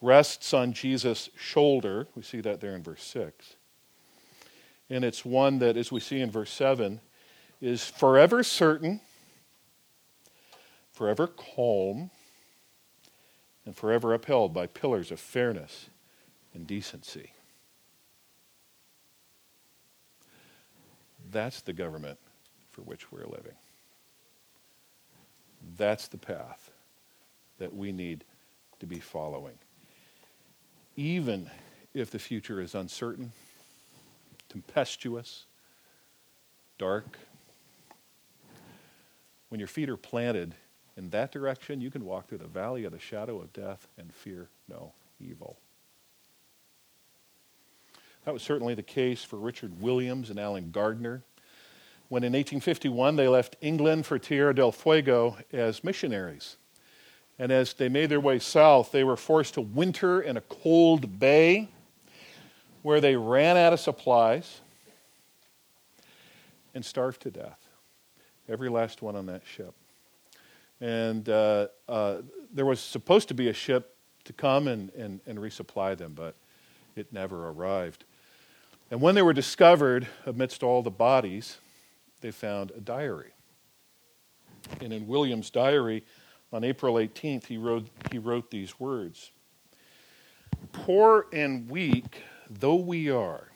rests 0.00 0.52
on 0.52 0.72
Jesus' 0.72 1.28
shoulder. 1.36 2.08
We 2.16 2.22
see 2.22 2.40
that 2.40 2.60
there 2.60 2.74
in 2.74 2.82
verse 2.82 3.04
6. 3.04 3.54
And 4.90 5.04
it's 5.04 5.24
one 5.24 5.60
that, 5.60 5.76
as 5.76 5.92
we 5.92 6.00
see 6.00 6.20
in 6.20 6.30
verse 6.30 6.50
7, 6.50 7.00
is 7.60 7.86
forever 7.86 8.42
certain, 8.42 9.00
forever 10.92 11.28
calm, 11.28 12.10
and 13.66 13.76
forever 13.76 14.12
upheld 14.12 14.52
by 14.52 14.66
pillars 14.66 15.10
of 15.10 15.20
fairness 15.20 15.88
and 16.52 16.66
decency. 16.66 17.32
That's 21.30 21.62
the 21.62 21.72
government 21.72 22.18
for 22.70 22.82
which 22.82 23.10
we're 23.10 23.26
living. 23.26 23.54
That's 25.76 26.08
the 26.08 26.18
path 26.18 26.70
that 27.58 27.74
we 27.74 27.92
need 27.92 28.24
to 28.80 28.86
be 28.86 29.00
following. 29.00 29.58
Even 30.96 31.50
if 31.94 32.10
the 32.10 32.18
future 32.18 32.60
is 32.60 32.74
uncertain, 32.74 33.32
tempestuous, 34.48 35.46
dark, 36.78 37.18
when 39.48 39.58
your 39.58 39.68
feet 39.68 39.88
are 39.88 39.96
planted 39.96 40.54
in 40.96 41.10
that 41.10 41.32
direction, 41.32 41.80
you 41.80 41.90
can 41.90 42.04
walk 42.04 42.28
through 42.28 42.38
the 42.38 42.46
valley 42.46 42.84
of 42.84 42.92
the 42.92 42.98
shadow 42.98 43.40
of 43.40 43.52
death 43.52 43.88
and 43.98 44.12
fear 44.12 44.48
no 44.68 44.92
evil. 45.20 45.58
That 48.24 48.32
was 48.32 48.42
certainly 48.42 48.74
the 48.74 48.82
case 48.82 49.22
for 49.22 49.36
Richard 49.36 49.80
Williams 49.80 50.30
and 50.30 50.38
Allen 50.38 50.70
Gardiner 50.70 51.22
when 52.08 52.22
in 52.22 52.32
1851 52.32 53.16
they 53.16 53.28
left 53.28 53.56
England 53.60 54.06
for 54.06 54.18
Tierra 54.18 54.54
del 54.54 54.72
Fuego 54.72 55.36
as 55.52 55.82
missionaries. 55.82 56.56
And 57.38 57.50
as 57.50 57.74
they 57.74 57.88
made 57.88 58.10
their 58.10 58.20
way 58.20 58.38
south, 58.38 58.92
they 58.92 59.02
were 59.02 59.16
forced 59.16 59.54
to 59.54 59.60
winter 59.60 60.20
in 60.20 60.36
a 60.36 60.42
cold 60.42 61.18
bay 61.18 61.68
where 62.82 63.00
they 63.00 63.16
ran 63.16 63.56
out 63.56 63.72
of 63.72 63.80
supplies 63.80 64.60
and 66.74 66.84
starved 66.84 67.22
to 67.22 67.30
death. 67.30 67.58
Every 68.48 68.68
last 68.68 69.02
one 69.02 69.16
on 69.16 69.26
that 69.26 69.42
ship. 69.44 69.74
And 70.80 71.28
uh, 71.28 71.68
uh, 71.88 72.16
there 72.52 72.66
was 72.66 72.80
supposed 72.80 73.28
to 73.28 73.34
be 73.34 73.48
a 73.48 73.52
ship 73.52 73.96
to 74.24 74.32
come 74.32 74.68
and, 74.68 74.90
and, 74.94 75.20
and 75.26 75.38
resupply 75.38 75.96
them, 75.96 76.12
but 76.14 76.34
it 76.96 77.12
never 77.12 77.48
arrived. 77.48 78.04
And 78.90 79.00
when 79.00 79.14
they 79.14 79.22
were 79.22 79.32
discovered 79.32 80.06
amidst 80.26 80.62
all 80.62 80.82
the 80.82 80.90
bodies, 80.90 81.58
they 82.20 82.30
found 82.30 82.70
a 82.72 82.80
diary. 82.80 83.32
And 84.80 84.92
in 84.92 85.06
William's 85.06 85.50
diary, 85.50 86.04
on 86.52 86.64
April 86.64 86.94
18th, 86.94 87.46
he 87.46 87.56
wrote, 87.56 87.88
he 88.10 88.18
wrote 88.18 88.50
these 88.50 88.78
words 88.78 89.30
Poor 90.72 91.26
and 91.32 91.68
weak 91.68 92.22
though 92.50 92.76
we 92.76 93.10
are, 93.10 93.48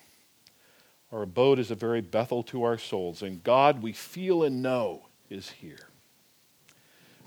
our 1.11 1.23
abode 1.23 1.59
is 1.59 1.71
a 1.71 1.75
very 1.75 2.01
Bethel 2.01 2.43
to 2.43 2.63
our 2.63 2.77
souls, 2.77 3.21
and 3.21 3.43
God 3.43 3.81
we 3.81 3.93
feel 3.93 4.43
and 4.43 4.61
know 4.61 5.07
is 5.29 5.49
here. 5.49 5.88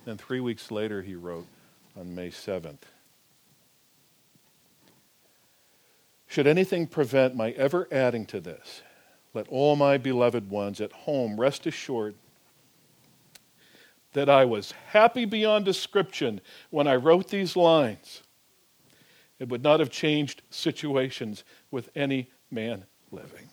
Then 0.04 0.16
three 0.18 0.40
weeks 0.40 0.70
later, 0.70 1.02
he 1.02 1.14
wrote 1.14 1.46
on 1.96 2.14
May 2.14 2.30
7th 2.30 2.82
Should 6.26 6.46
anything 6.46 6.86
prevent 6.86 7.36
my 7.36 7.50
ever 7.50 7.86
adding 7.92 8.26
to 8.26 8.40
this, 8.40 8.82
let 9.34 9.48
all 9.48 9.76
my 9.76 9.98
beloved 9.98 10.50
ones 10.50 10.80
at 10.80 10.92
home 10.92 11.38
rest 11.38 11.66
assured 11.66 12.14
that 14.14 14.28
I 14.28 14.44
was 14.44 14.72
happy 14.88 15.24
beyond 15.24 15.64
description 15.64 16.40
when 16.70 16.86
I 16.86 16.96
wrote 16.96 17.28
these 17.28 17.56
lines. 17.56 18.22
It 19.38 19.48
would 19.48 19.62
not 19.62 19.80
have 19.80 19.90
changed 19.90 20.42
situations 20.50 21.44
with 21.70 21.90
any 21.94 22.30
man 22.50 22.84
living. 23.10 23.48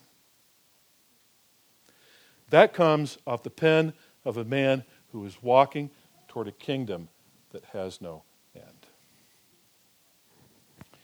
That 2.49 2.73
comes 2.73 3.17
off 3.25 3.43
the 3.43 3.49
pen 3.49 3.93
of 4.25 4.37
a 4.37 4.43
man 4.43 4.83
who 5.11 5.25
is 5.25 5.41
walking 5.41 5.91
toward 6.39 6.47
a 6.47 6.51
kingdom 6.53 7.09
that 7.51 7.65
has 7.65 7.99
no 7.99 8.23
end. 8.55 8.87
It 10.79 10.95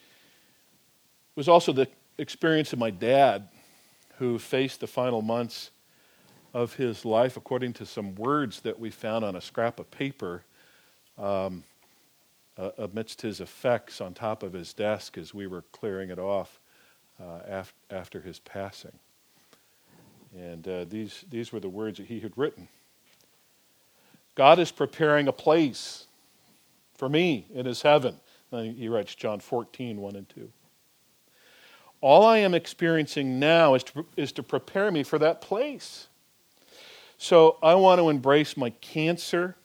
was 1.36 1.50
also 1.50 1.74
the 1.74 1.90
experience 2.18 2.72
of 2.72 2.80
my 2.80 2.90
dad 2.90 3.50
who 4.18 4.40
faced 4.40 4.80
the 4.80 4.88
final 4.88 5.22
months 5.22 5.72
of 6.54 6.76
his 6.76 7.04
life 7.04 7.36
according 7.36 7.74
to 7.74 7.86
some 7.86 8.16
words 8.16 8.62
that 8.62 8.80
we 8.80 8.90
found 8.90 9.26
on 9.26 9.36
a 9.36 9.42
scrap 9.42 9.78
of 9.78 9.92
paper 9.92 10.46
um, 11.18 11.66
uh, 12.58 12.70
amidst 12.78 13.22
his 13.22 13.42
effects 13.42 14.00
on 14.00 14.14
top 14.14 14.42
of 14.42 14.54
his 14.54 14.72
desk 14.72 15.18
as 15.18 15.34
we 15.34 15.48
were 15.48 15.64
clearing 15.74 16.12
it 16.12 16.18
off 16.18 16.62
uh, 17.20 17.40
af- 17.46 17.74
after 17.92 18.22
his 18.22 18.40
passing. 18.40 18.98
And 20.34 20.66
uh, 20.66 20.86
these, 20.86 21.26
these 21.30 21.52
were 21.52 21.60
the 21.60 21.68
words 21.68 21.98
that 21.98 22.08
he 22.08 22.22
had 22.22 22.32
written 22.38 22.70
God 24.36 24.60
is 24.60 24.72
preparing 24.72 25.28
a 25.28 25.32
place 25.32 26.06
for 26.96 27.10
me 27.10 27.48
in 27.54 27.66
his 27.66 27.82
heaven. 27.82 28.20
he 28.52 28.88
writes 28.88 29.16
John 29.16 29.40
14, 29.40 30.00
1 30.00 30.16
and 30.16 30.30
2. 30.30 30.52
All 32.02 32.26
I 32.26 32.38
am 32.38 32.54
experiencing 32.54 33.40
now 33.40 33.74
is 33.74 33.84
to, 33.86 34.06
is 34.16 34.32
to 34.34 34.44
prepare 34.44 34.92
me 34.92 35.04
for 35.04 35.18
that 35.20 35.42
place. 35.42 36.08
So 37.18 37.58
I 37.64 37.76
want 37.76 38.00
to 38.00 38.10
embrace 38.10 38.58
my 38.58 38.70
cancer 38.70 39.56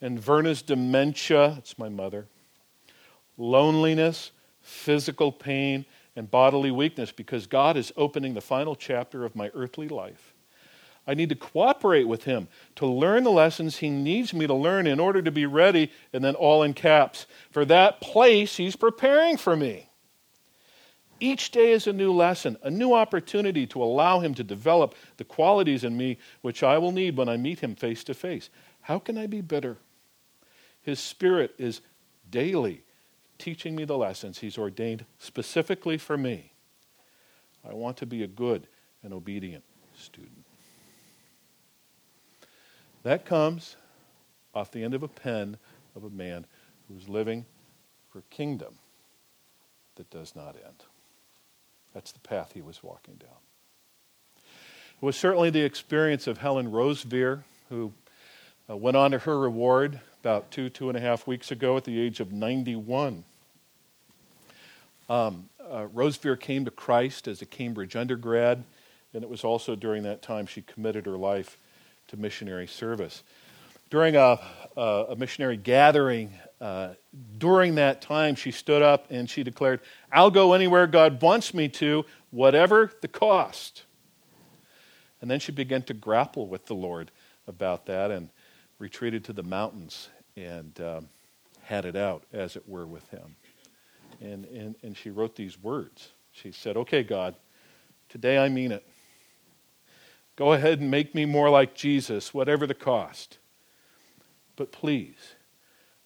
and 0.00 0.18
Verna's 0.18 0.62
dementia, 0.62 1.56
it's 1.58 1.78
my 1.78 1.88
mother, 1.88 2.26
loneliness, 3.36 4.30
physical 4.60 5.32
pain, 5.32 5.84
and 6.14 6.30
bodily 6.30 6.70
weakness 6.70 7.12
because 7.12 7.46
God 7.46 7.76
is 7.76 7.92
opening 7.96 8.34
the 8.34 8.40
final 8.40 8.74
chapter 8.74 9.24
of 9.24 9.36
my 9.36 9.50
earthly 9.54 9.88
life. 9.88 10.34
I 11.08 11.14
need 11.14 11.30
to 11.30 11.34
cooperate 11.34 12.06
with 12.06 12.24
Him 12.24 12.48
to 12.76 12.86
learn 12.86 13.24
the 13.24 13.30
lessons 13.30 13.78
He 13.78 13.88
needs 13.88 14.34
me 14.34 14.46
to 14.46 14.52
learn 14.52 14.86
in 14.86 15.00
order 15.00 15.22
to 15.22 15.32
be 15.32 15.46
ready, 15.46 15.90
and 16.12 16.22
then 16.22 16.34
all 16.34 16.62
in 16.62 16.74
caps, 16.74 17.24
for 17.50 17.64
that 17.64 18.02
place 18.02 18.58
He's 18.58 18.76
preparing 18.76 19.38
for 19.38 19.56
me. 19.56 19.88
Each 21.18 21.50
day 21.50 21.72
is 21.72 21.86
a 21.86 21.92
new 21.94 22.12
lesson, 22.12 22.58
a 22.62 22.70
new 22.70 22.92
opportunity 22.92 23.66
to 23.68 23.82
allow 23.82 24.20
Him 24.20 24.34
to 24.34 24.44
develop 24.44 24.94
the 25.16 25.24
qualities 25.24 25.82
in 25.82 25.96
me 25.96 26.18
which 26.42 26.62
I 26.62 26.76
will 26.76 26.92
need 26.92 27.16
when 27.16 27.30
I 27.30 27.38
meet 27.38 27.60
Him 27.60 27.74
face 27.74 28.04
to 28.04 28.14
face. 28.14 28.50
How 28.82 28.98
can 28.98 29.16
I 29.16 29.26
be 29.26 29.40
bitter? 29.40 29.78
His 30.82 31.00
Spirit 31.00 31.54
is 31.56 31.80
daily 32.30 32.82
teaching 33.38 33.74
me 33.74 33.86
the 33.86 33.96
lessons 33.96 34.38
He's 34.38 34.58
ordained 34.58 35.06
specifically 35.18 35.96
for 35.96 36.18
me. 36.18 36.52
I 37.68 37.72
want 37.72 37.96
to 37.96 38.06
be 38.06 38.22
a 38.22 38.28
good 38.28 38.66
and 39.02 39.14
obedient 39.14 39.64
student. 39.96 40.37
That 43.08 43.24
comes 43.24 43.76
off 44.54 44.70
the 44.70 44.84
end 44.84 44.92
of 44.92 45.02
a 45.02 45.08
pen 45.08 45.56
of 45.96 46.04
a 46.04 46.10
man 46.10 46.44
who's 46.88 47.08
living 47.08 47.46
for 48.12 48.18
a 48.18 48.22
kingdom 48.28 48.74
that 49.96 50.10
does 50.10 50.36
not 50.36 50.56
end. 50.56 50.84
That's 51.94 52.12
the 52.12 52.18
path 52.18 52.50
he 52.52 52.60
was 52.60 52.82
walking 52.82 53.14
down. 53.14 53.30
It 54.36 55.06
was 55.06 55.16
certainly 55.16 55.48
the 55.48 55.62
experience 55.62 56.26
of 56.26 56.36
Helen 56.36 56.70
Roseveare, 56.70 57.44
who 57.70 57.94
uh, 58.68 58.76
went 58.76 58.98
on 58.98 59.12
to 59.12 59.20
her 59.20 59.38
reward 59.38 60.00
about 60.20 60.50
two, 60.50 60.68
two 60.68 60.90
and 60.90 60.98
a 60.98 61.00
half 61.00 61.26
weeks 61.26 61.50
ago 61.50 61.78
at 61.78 61.84
the 61.84 61.98
age 61.98 62.20
of 62.20 62.30
91. 62.30 63.24
Um, 65.08 65.48
uh, 65.66 65.86
Roseveare 65.94 66.38
came 66.38 66.66
to 66.66 66.70
Christ 66.70 67.26
as 67.26 67.40
a 67.40 67.46
Cambridge 67.46 67.96
undergrad, 67.96 68.64
and 69.14 69.22
it 69.22 69.30
was 69.30 69.44
also 69.44 69.74
during 69.74 70.02
that 70.02 70.20
time 70.20 70.44
she 70.44 70.60
committed 70.60 71.06
her 71.06 71.16
life 71.16 71.56
to 72.08 72.16
missionary 72.16 72.66
service. 72.66 73.22
During 73.90 74.16
a, 74.16 74.38
a 74.76 75.14
missionary 75.16 75.56
gathering 75.56 76.32
uh, 76.60 76.94
during 77.38 77.76
that 77.76 78.02
time, 78.02 78.34
she 78.34 78.50
stood 78.50 78.82
up 78.82 79.06
and 79.10 79.30
she 79.30 79.42
declared, 79.42 79.80
I'll 80.12 80.30
go 80.30 80.52
anywhere 80.54 80.86
God 80.86 81.22
wants 81.22 81.54
me 81.54 81.68
to, 81.70 82.04
whatever 82.30 82.90
the 83.00 83.08
cost. 83.08 83.84
And 85.20 85.30
then 85.30 85.40
she 85.40 85.52
began 85.52 85.82
to 85.82 85.94
grapple 85.94 86.48
with 86.48 86.66
the 86.66 86.74
Lord 86.74 87.10
about 87.46 87.86
that 87.86 88.10
and 88.10 88.30
retreated 88.78 89.24
to 89.24 89.32
the 89.32 89.42
mountains 89.42 90.08
and 90.36 90.78
um, 90.80 91.08
had 91.62 91.84
it 91.84 91.96
out, 91.96 92.24
as 92.32 92.56
it 92.56 92.68
were, 92.68 92.86
with 92.86 93.08
Him. 93.10 93.36
And, 94.20 94.44
and, 94.46 94.74
and 94.82 94.96
she 94.96 95.10
wrote 95.10 95.36
these 95.36 95.60
words. 95.60 96.10
She 96.32 96.52
said, 96.52 96.76
Okay, 96.76 97.02
God, 97.02 97.34
today 98.08 98.38
I 98.38 98.48
mean 98.48 98.72
it. 98.72 98.86
Go 100.38 100.52
ahead 100.52 100.78
and 100.78 100.88
make 100.88 101.16
me 101.16 101.24
more 101.24 101.50
like 101.50 101.74
Jesus, 101.74 102.32
whatever 102.32 102.64
the 102.64 102.72
cost. 102.72 103.38
But 104.54 104.70
please, 104.70 105.34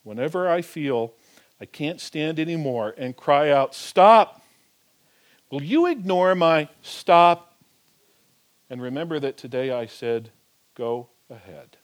whenever 0.04 0.48
I 0.48 0.62
feel 0.62 1.12
I 1.60 1.66
can't 1.66 2.00
stand 2.00 2.40
anymore 2.40 2.94
and 2.96 3.14
cry 3.14 3.50
out, 3.50 3.74
Stop! 3.74 4.40
Will 5.50 5.62
you 5.62 5.84
ignore 5.84 6.34
my 6.34 6.70
stop 6.80 7.58
And 8.70 8.80
remember 8.80 9.20
that 9.20 9.36
today 9.36 9.70
I 9.70 9.84
said, 9.84 10.30
Go 10.74 11.08
ahead. 11.28 11.76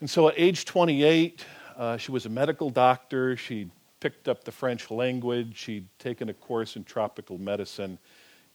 And 0.00 0.08
so 0.08 0.28
at 0.28 0.34
age 0.38 0.64
28, 0.64 1.44
uh, 1.76 1.98
she 1.98 2.10
was 2.10 2.24
a 2.24 2.30
medical 2.30 2.70
doctor. 2.70 3.36
She 3.36 3.70
picked 4.00 4.28
up 4.28 4.44
the 4.44 4.52
French 4.52 4.90
language. 4.90 5.58
She'd 5.58 5.88
taken 5.98 6.30
a 6.30 6.34
course 6.34 6.74
in 6.74 6.84
tropical 6.84 7.36
medicine, 7.36 7.98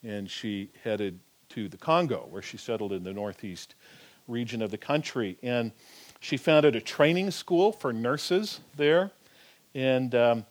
and 0.02 0.28
she 0.28 0.71
headed 0.84 1.19
to 1.54 1.68
the 1.68 1.78
Congo, 1.78 2.28
where 2.30 2.42
she 2.42 2.58
settled 2.58 2.94
in 2.94 3.04
the 3.04 3.14
northeast 3.14 3.76
region 4.28 4.62
of 4.62 4.72
the 4.72 4.78
country. 4.78 5.38
And 5.42 5.72
she 6.20 6.38
founded 6.38 6.76
a 6.76 6.82
training 6.82 7.32
school 7.32 7.72
for 7.72 7.92
nurses 7.92 8.60
there. 8.76 9.12
And 9.74 10.14
um, 10.16 10.46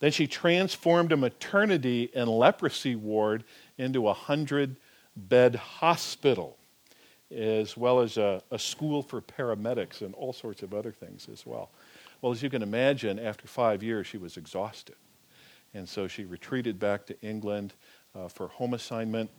then 0.00 0.12
she 0.12 0.26
transformed 0.26 1.12
a 1.12 1.16
maternity 1.16 2.10
and 2.14 2.28
leprosy 2.28 2.94
ward 2.94 3.44
into 3.78 4.00
a 4.00 4.14
100 4.14 4.76
bed 5.16 5.54
hospital, 5.54 6.56
as 7.34 7.76
well 7.76 8.00
as 8.00 8.16
a, 8.16 8.42
a 8.50 8.58
school 8.58 9.02
for 9.02 9.20
paramedics 9.20 10.02
and 10.02 10.14
all 10.14 10.32
sorts 10.32 10.62
of 10.62 10.74
other 10.74 10.92
things 10.92 11.28
as 11.32 11.46
well. 11.46 11.70
Well, 12.20 12.32
as 12.32 12.42
you 12.42 12.50
can 12.50 12.62
imagine, 12.62 13.18
after 13.18 13.46
five 13.46 13.82
years, 13.82 14.06
she 14.06 14.18
was 14.18 14.36
exhausted. 14.36 14.96
And 15.74 15.88
so 15.88 16.06
she 16.06 16.24
retreated 16.24 16.78
back 16.78 17.06
to 17.06 17.20
England 17.20 17.74
uh, 18.14 18.28
for 18.28 18.48
home 18.48 18.74
assignment. 18.74 19.30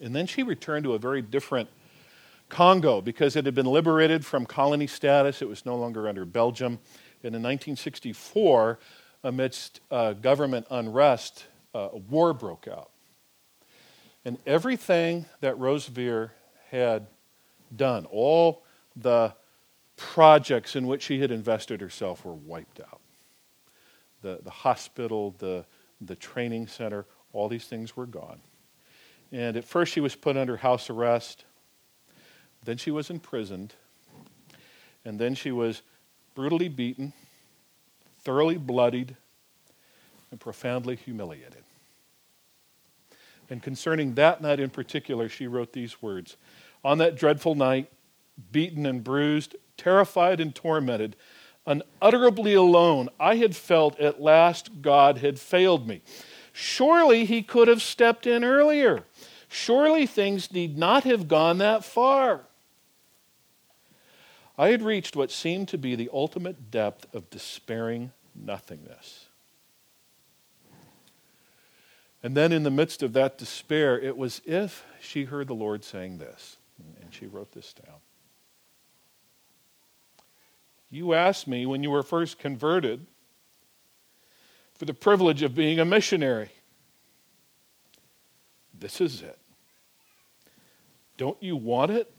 And 0.00 0.14
then 0.14 0.26
she 0.26 0.42
returned 0.42 0.84
to 0.84 0.94
a 0.94 0.98
very 0.98 1.22
different 1.22 1.68
Congo 2.48 3.00
because 3.00 3.36
it 3.36 3.46
had 3.46 3.54
been 3.54 3.66
liberated 3.66 4.26
from 4.26 4.44
colony 4.44 4.86
status. 4.86 5.40
It 5.40 5.48
was 5.48 5.64
no 5.64 5.76
longer 5.76 6.08
under 6.08 6.24
Belgium. 6.24 6.78
And 7.22 7.34
in 7.34 7.42
1964, 7.42 8.78
amidst 9.22 9.80
uh, 9.90 10.14
government 10.14 10.66
unrest, 10.70 11.46
uh, 11.74 11.88
a 11.92 11.98
war 11.98 12.32
broke 12.32 12.66
out. 12.66 12.90
And 14.24 14.38
everything 14.46 15.26
that 15.40 15.56
Roseveare 15.56 16.30
had 16.70 17.06
done, 17.74 18.06
all 18.06 18.64
the 18.96 19.34
projects 19.96 20.76
in 20.76 20.86
which 20.86 21.02
she 21.02 21.20
had 21.20 21.30
invested 21.30 21.80
herself 21.80 22.24
were 22.24 22.34
wiped 22.34 22.80
out. 22.80 23.00
The, 24.22 24.40
the 24.42 24.50
hospital, 24.50 25.34
the, 25.38 25.64
the 26.00 26.16
training 26.16 26.66
center, 26.66 27.06
all 27.32 27.48
these 27.48 27.64
things 27.64 27.96
were 27.96 28.06
gone. 28.06 28.40
And 29.32 29.56
at 29.56 29.64
first 29.64 29.92
she 29.92 30.00
was 30.00 30.14
put 30.14 30.36
under 30.36 30.56
house 30.56 30.90
arrest. 30.90 31.44
Then 32.64 32.76
she 32.76 32.90
was 32.90 33.10
imprisoned. 33.10 33.74
And 35.04 35.18
then 35.18 35.34
she 35.34 35.50
was 35.50 35.82
brutally 36.34 36.68
beaten, 36.68 37.12
thoroughly 38.18 38.58
bloodied, 38.58 39.16
and 40.30 40.38
profoundly 40.38 40.96
humiliated. 40.96 41.64
And 43.48 43.62
concerning 43.62 44.14
that 44.14 44.40
night 44.40 44.60
in 44.60 44.70
particular, 44.70 45.28
she 45.28 45.46
wrote 45.46 45.72
these 45.72 46.00
words 46.00 46.36
On 46.84 46.98
that 46.98 47.16
dreadful 47.16 47.54
night, 47.54 47.90
beaten 48.52 48.86
and 48.86 49.02
bruised, 49.02 49.56
terrified 49.76 50.40
and 50.40 50.54
tormented, 50.54 51.16
unutterably 51.66 52.54
alone, 52.54 53.08
I 53.18 53.36
had 53.36 53.56
felt 53.56 53.98
at 53.98 54.20
last 54.20 54.82
God 54.82 55.18
had 55.18 55.38
failed 55.38 55.86
me. 55.86 56.02
Surely 56.60 57.24
he 57.24 57.42
could 57.42 57.68
have 57.68 57.80
stepped 57.80 58.26
in 58.26 58.44
earlier. 58.44 59.04
Surely 59.48 60.04
things 60.04 60.52
need 60.52 60.76
not 60.76 61.04
have 61.04 61.26
gone 61.26 61.56
that 61.56 61.86
far. 61.86 62.42
I 64.58 64.68
had 64.68 64.82
reached 64.82 65.16
what 65.16 65.30
seemed 65.30 65.68
to 65.68 65.78
be 65.78 65.94
the 65.94 66.10
ultimate 66.12 66.70
depth 66.70 67.14
of 67.14 67.30
despairing 67.30 68.12
nothingness. 68.34 69.24
And 72.22 72.36
then, 72.36 72.52
in 72.52 72.62
the 72.62 72.70
midst 72.70 73.02
of 73.02 73.14
that 73.14 73.38
despair, 73.38 73.98
it 73.98 74.18
was 74.18 74.42
if 74.44 74.84
she 75.00 75.24
heard 75.24 75.48
the 75.48 75.54
Lord 75.54 75.82
saying 75.82 76.18
this. 76.18 76.58
And 77.00 77.14
she 77.14 77.26
wrote 77.26 77.52
this 77.52 77.72
down. 77.72 77.96
You 80.90 81.14
asked 81.14 81.48
me 81.48 81.64
when 81.64 81.82
you 81.82 81.90
were 81.90 82.02
first 82.02 82.38
converted 82.38 83.06
for 84.80 84.86
the 84.86 84.94
privilege 84.94 85.42
of 85.42 85.54
being 85.54 85.78
a 85.78 85.84
missionary. 85.84 86.48
This 88.72 88.98
is 88.98 89.20
it. 89.20 89.38
Don't 91.18 91.36
you 91.42 91.54
want 91.54 91.90
it? 91.90 92.10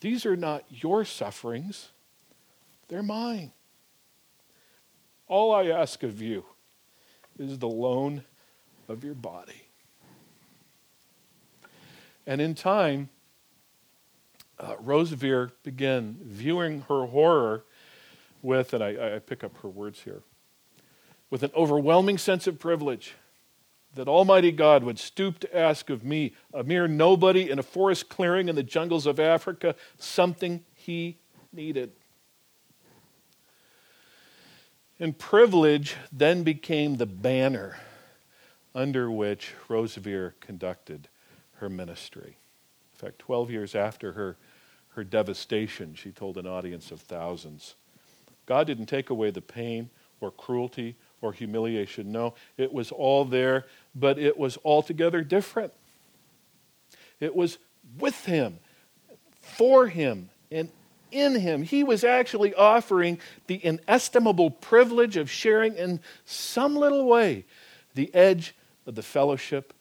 These 0.00 0.26
are 0.26 0.34
not 0.34 0.64
your 0.68 1.04
sufferings, 1.04 1.90
they're 2.88 3.04
mine. 3.04 3.52
All 5.28 5.54
I 5.54 5.66
ask 5.66 6.02
of 6.02 6.20
you 6.20 6.44
is 7.38 7.60
the 7.60 7.68
loan 7.68 8.24
of 8.88 9.04
your 9.04 9.14
body. 9.14 9.68
And 12.26 12.40
in 12.40 12.56
time, 12.56 13.08
uh, 14.58 14.74
Roseveare 14.84 15.52
began 15.62 16.16
viewing 16.20 16.80
her 16.88 17.06
horror 17.06 17.62
with, 18.42 18.74
and 18.74 18.82
I, 18.82 19.14
I 19.14 19.18
pick 19.20 19.44
up 19.44 19.58
her 19.58 19.68
words 19.68 20.00
here, 20.00 20.22
with 21.30 21.42
an 21.42 21.50
overwhelming 21.54 22.18
sense 22.18 22.46
of 22.46 22.58
privilege 22.58 23.14
that 23.94 24.08
Almighty 24.08 24.52
God 24.52 24.84
would 24.84 24.98
stoop 24.98 25.38
to 25.40 25.56
ask 25.56 25.90
of 25.90 26.04
me, 26.04 26.34
a 26.52 26.62
mere 26.62 26.86
nobody 26.86 27.50
in 27.50 27.58
a 27.58 27.62
forest 27.62 28.08
clearing 28.08 28.48
in 28.48 28.54
the 28.54 28.62
jungles 28.62 29.06
of 29.06 29.18
Africa, 29.18 29.74
something 29.98 30.64
he 30.74 31.16
needed. 31.52 31.92
And 35.00 35.18
privilege 35.18 35.96
then 36.12 36.42
became 36.42 36.96
the 36.96 37.06
banner 37.06 37.78
under 38.74 39.10
which 39.10 39.54
Roseveare 39.68 40.34
conducted 40.40 41.08
her 41.56 41.68
ministry. 41.68 42.36
In 42.94 42.98
fact, 42.98 43.18
12 43.18 43.50
years 43.50 43.74
after 43.74 44.12
her, 44.12 44.36
her 44.90 45.04
devastation, 45.04 45.94
she 45.94 46.10
told 46.10 46.36
an 46.36 46.46
audience 46.46 46.90
of 46.90 47.00
thousands 47.00 47.74
God 48.44 48.66
didn't 48.68 48.86
take 48.86 49.10
away 49.10 49.30
the 49.30 49.40
pain 49.40 49.90
or 50.20 50.30
cruelty 50.30 50.96
or 51.26 51.32
humiliation. 51.32 52.12
No, 52.12 52.34
it 52.56 52.72
was 52.72 52.92
all 52.92 53.24
there, 53.24 53.66
but 53.94 54.18
it 54.18 54.38
was 54.38 54.58
altogether 54.64 55.22
different. 55.22 55.72
It 57.20 57.34
was 57.34 57.58
with 57.98 58.24
him, 58.26 58.58
for 59.40 59.88
him, 59.88 60.30
and 60.50 60.70
in 61.10 61.34
him. 61.34 61.62
He 61.62 61.82
was 61.82 62.04
actually 62.04 62.54
offering 62.54 63.18
the 63.46 63.64
inestimable 63.64 64.50
privilege 64.50 65.16
of 65.16 65.30
sharing 65.30 65.76
in 65.76 66.00
some 66.24 66.76
little 66.76 67.06
way 67.06 67.44
the 67.94 68.14
edge 68.14 68.54
of 68.86 68.94
the 68.94 69.02
fellowship 69.02 69.72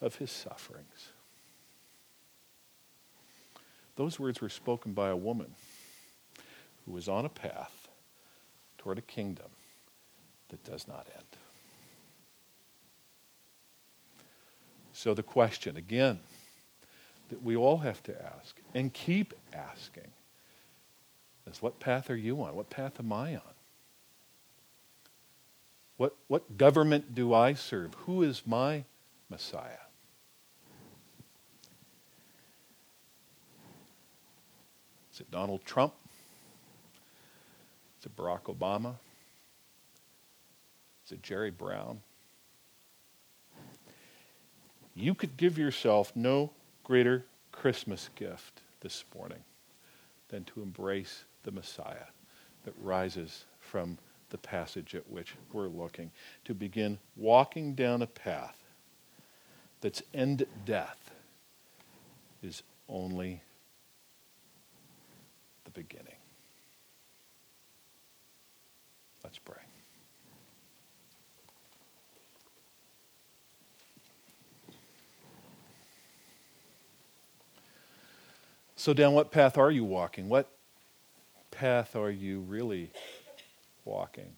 of 0.00 0.16
his 0.16 0.30
sufferings. 0.30 0.86
Those 3.96 4.18
words 4.18 4.40
were 4.40 4.48
spoken 4.48 4.92
by 4.92 5.08
a 5.08 5.16
woman 5.16 5.54
who 6.84 6.92
was 6.92 7.08
on 7.08 7.24
a 7.24 7.28
path 7.28 7.88
toward 8.78 8.98
a 8.98 9.02
kingdom 9.02 9.46
that 10.52 10.62
does 10.64 10.86
not 10.86 11.08
end. 11.16 11.24
So, 14.92 15.14
the 15.14 15.22
question 15.22 15.76
again 15.76 16.20
that 17.30 17.42
we 17.42 17.56
all 17.56 17.78
have 17.78 18.02
to 18.04 18.14
ask 18.36 18.60
and 18.74 18.92
keep 18.92 19.32
asking 19.54 20.10
is 21.50 21.62
what 21.62 21.80
path 21.80 22.10
are 22.10 22.16
you 22.16 22.42
on? 22.42 22.54
What 22.54 22.68
path 22.70 23.00
am 23.00 23.12
I 23.12 23.36
on? 23.36 23.54
What, 25.96 26.14
what 26.28 26.58
government 26.58 27.14
do 27.14 27.32
I 27.32 27.54
serve? 27.54 27.94
Who 28.06 28.22
is 28.22 28.42
my 28.46 28.84
Messiah? 29.30 29.70
Is 35.14 35.20
it 35.20 35.30
Donald 35.30 35.64
Trump? 35.64 35.94
Is 38.00 38.06
it 38.06 38.16
Barack 38.16 38.54
Obama? 38.54 38.96
It 41.12 41.22
Jerry 41.22 41.50
Brown? 41.50 42.00
You 44.94 45.14
could 45.14 45.36
give 45.36 45.58
yourself 45.58 46.12
no 46.14 46.50
greater 46.84 47.24
Christmas 47.50 48.10
gift 48.14 48.60
this 48.80 49.04
morning 49.14 49.44
than 50.28 50.44
to 50.44 50.62
embrace 50.62 51.24
the 51.44 51.50
Messiah 51.50 52.06
that 52.64 52.74
rises 52.80 53.44
from 53.60 53.98
the 54.30 54.38
passage 54.38 54.94
at 54.94 55.08
which 55.10 55.34
we're 55.52 55.68
looking, 55.68 56.10
to 56.46 56.54
begin 56.54 56.98
walking 57.16 57.74
down 57.74 58.00
a 58.00 58.06
path 58.06 58.56
that's 59.82 60.02
end 60.14 60.46
death 60.64 61.10
is 62.42 62.62
only 62.88 63.42
the 65.64 65.70
beginning. 65.70 66.14
Let's 69.22 69.38
pray. 69.38 69.61
So, 78.82 78.92
down 78.92 79.12
what 79.14 79.30
path 79.30 79.58
are 79.58 79.70
you 79.70 79.84
walking? 79.84 80.28
What 80.28 80.50
path 81.52 81.94
are 81.94 82.10
you 82.10 82.40
really 82.40 82.90
walking? 83.84 84.32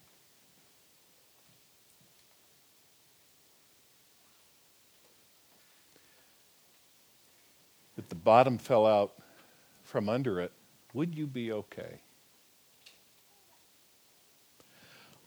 if 7.96 8.06
the 8.10 8.14
bottom 8.14 8.58
fell 8.58 8.84
out 8.84 9.14
from 9.82 10.10
under 10.10 10.38
it, 10.42 10.52
would 10.92 11.14
you 11.14 11.26
be 11.26 11.50
okay? 11.50 12.00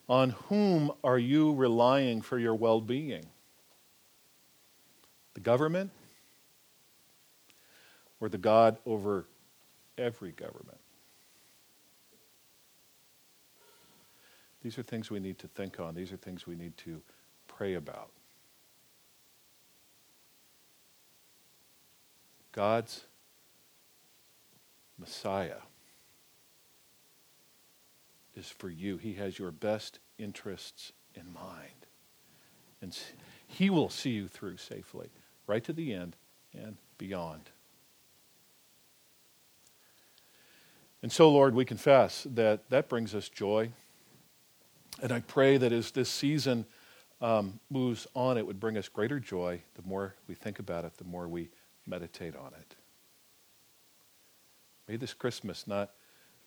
On 0.07 0.29
whom 0.29 0.91
are 1.03 1.17
you 1.17 1.55
relying 1.55 2.21
for 2.21 2.37
your 2.37 2.53
well 2.53 2.81
being? 2.81 3.25
The 5.33 5.39
government 5.39 5.89
or 8.19 8.29
the 8.29 8.37
God 8.37 8.77
over 8.85 9.25
every 9.97 10.31
government? 10.31 10.79
These 14.61 14.77
are 14.77 14.83
things 14.83 15.09
we 15.09 15.19
need 15.19 15.39
to 15.39 15.47
think 15.47 15.79
on. 15.79 15.95
These 15.95 16.11
are 16.11 16.17
things 16.17 16.47
we 16.47 16.55
need 16.55 16.75
to 16.77 17.01
pray 17.47 17.75
about. 17.75 18.09
God's 22.51 23.03
Messiah 24.97 25.61
is 28.35 28.49
for 28.49 28.69
you. 28.69 28.97
He 28.97 29.13
has 29.13 29.37
your 29.37 29.51
best 29.51 29.99
interests 30.17 30.91
in 31.13 31.31
mind. 31.31 31.85
And 32.81 32.97
he 33.47 33.69
will 33.69 33.89
see 33.89 34.11
you 34.11 34.27
through 34.27 34.57
safely, 34.57 35.09
right 35.45 35.63
to 35.63 35.73
the 35.73 35.93
end 35.93 36.15
and 36.53 36.77
beyond. 36.97 37.51
And 41.01 41.11
so, 41.11 41.29
Lord, 41.29 41.53
we 41.53 41.65
confess 41.65 42.25
that 42.31 42.69
that 42.69 42.89
brings 42.89 43.13
us 43.13 43.29
joy. 43.29 43.71
And 45.01 45.11
I 45.11 45.19
pray 45.19 45.57
that 45.57 45.71
as 45.71 45.91
this 45.91 46.09
season 46.09 46.65
um, 47.21 47.59
moves 47.69 48.07
on, 48.15 48.37
it 48.37 48.45
would 48.45 48.59
bring 48.59 48.77
us 48.77 48.89
greater 48.89 49.19
joy. 49.19 49.61
The 49.75 49.87
more 49.87 50.15
we 50.27 50.35
think 50.35 50.59
about 50.59 50.85
it, 50.85 50.97
the 50.97 51.03
more 51.03 51.27
we 51.27 51.49
meditate 51.85 52.35
on 52.35 52.51
it. 52.59 52.75
May 54.87 54.95
this 54.95 55.13
Christmas 55.13 55.67
not 55.67 55.91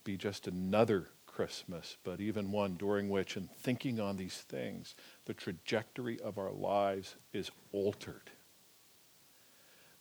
be 0.02 0.16
just 0.16 0.46
another 0.46 1.08
Christmas, 1.26 1.96
but 2.02 2.20
even 2.20 2.50
one 2.50 2.74
during 2.74 3.08
which, 3.08 3.36
in 3.36 3.48
thinking 3.60 4.00
on 4.00 4.16
these 4.16 4.38
things, 4.48 4.94
the 5.26 5.34
trajectory 5.34 6.20
of 6.20 6.38
our 6.38 6.50
lives 6.50 7.16
is 7.32 7.50
altered. 7.72 8.30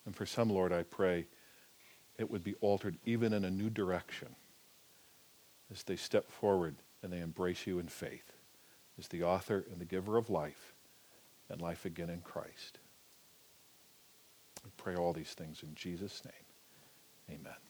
And 0.06 0.16
for 0.16 0.26
some, 0.26 0.50
Lord, 0.50 0.74
I 0.74 0.84
pray 0.84 1.28
it 2.20 2.30
would 2.30 2.44
be 2.44 2.56
altered 2.56 2.98
even 3.06 3.34
in 3.34 3.46
a 3.46 3.50
new 3.50 3.70
direction 3.70 4.36
as 5.72 5.84
they 5.84 5.96
step 5.96 6.30
forward 6.30 6.76
and 7.02 7.12
they 7.12 7.20
embrace 7.20 7.66
you 7.66 7.80
in 7.80 7.88
faith 7.88 8.34
as 9.00 9.08
the 9.08 9.24
author 9.24 9.66
and 9.72 9.80
the 9.80 9.86
giver 9.86 10.18
of 10.18 10.30
life 10.30 10.76
and 11.50 11.62
life 11.62 11.86
again 11.86 12.10
in 12.10 12.20
Christ. 12.20 12.80
We 14.64 14.72
pray 14.76 14.96
all 14.96 15.14
these 15.14 15.34
things 15.34 15.64
in 15.64 15.74
Jesus' 15.74 16.22
name. 16.26 17.40
Amen. 17.40 17.69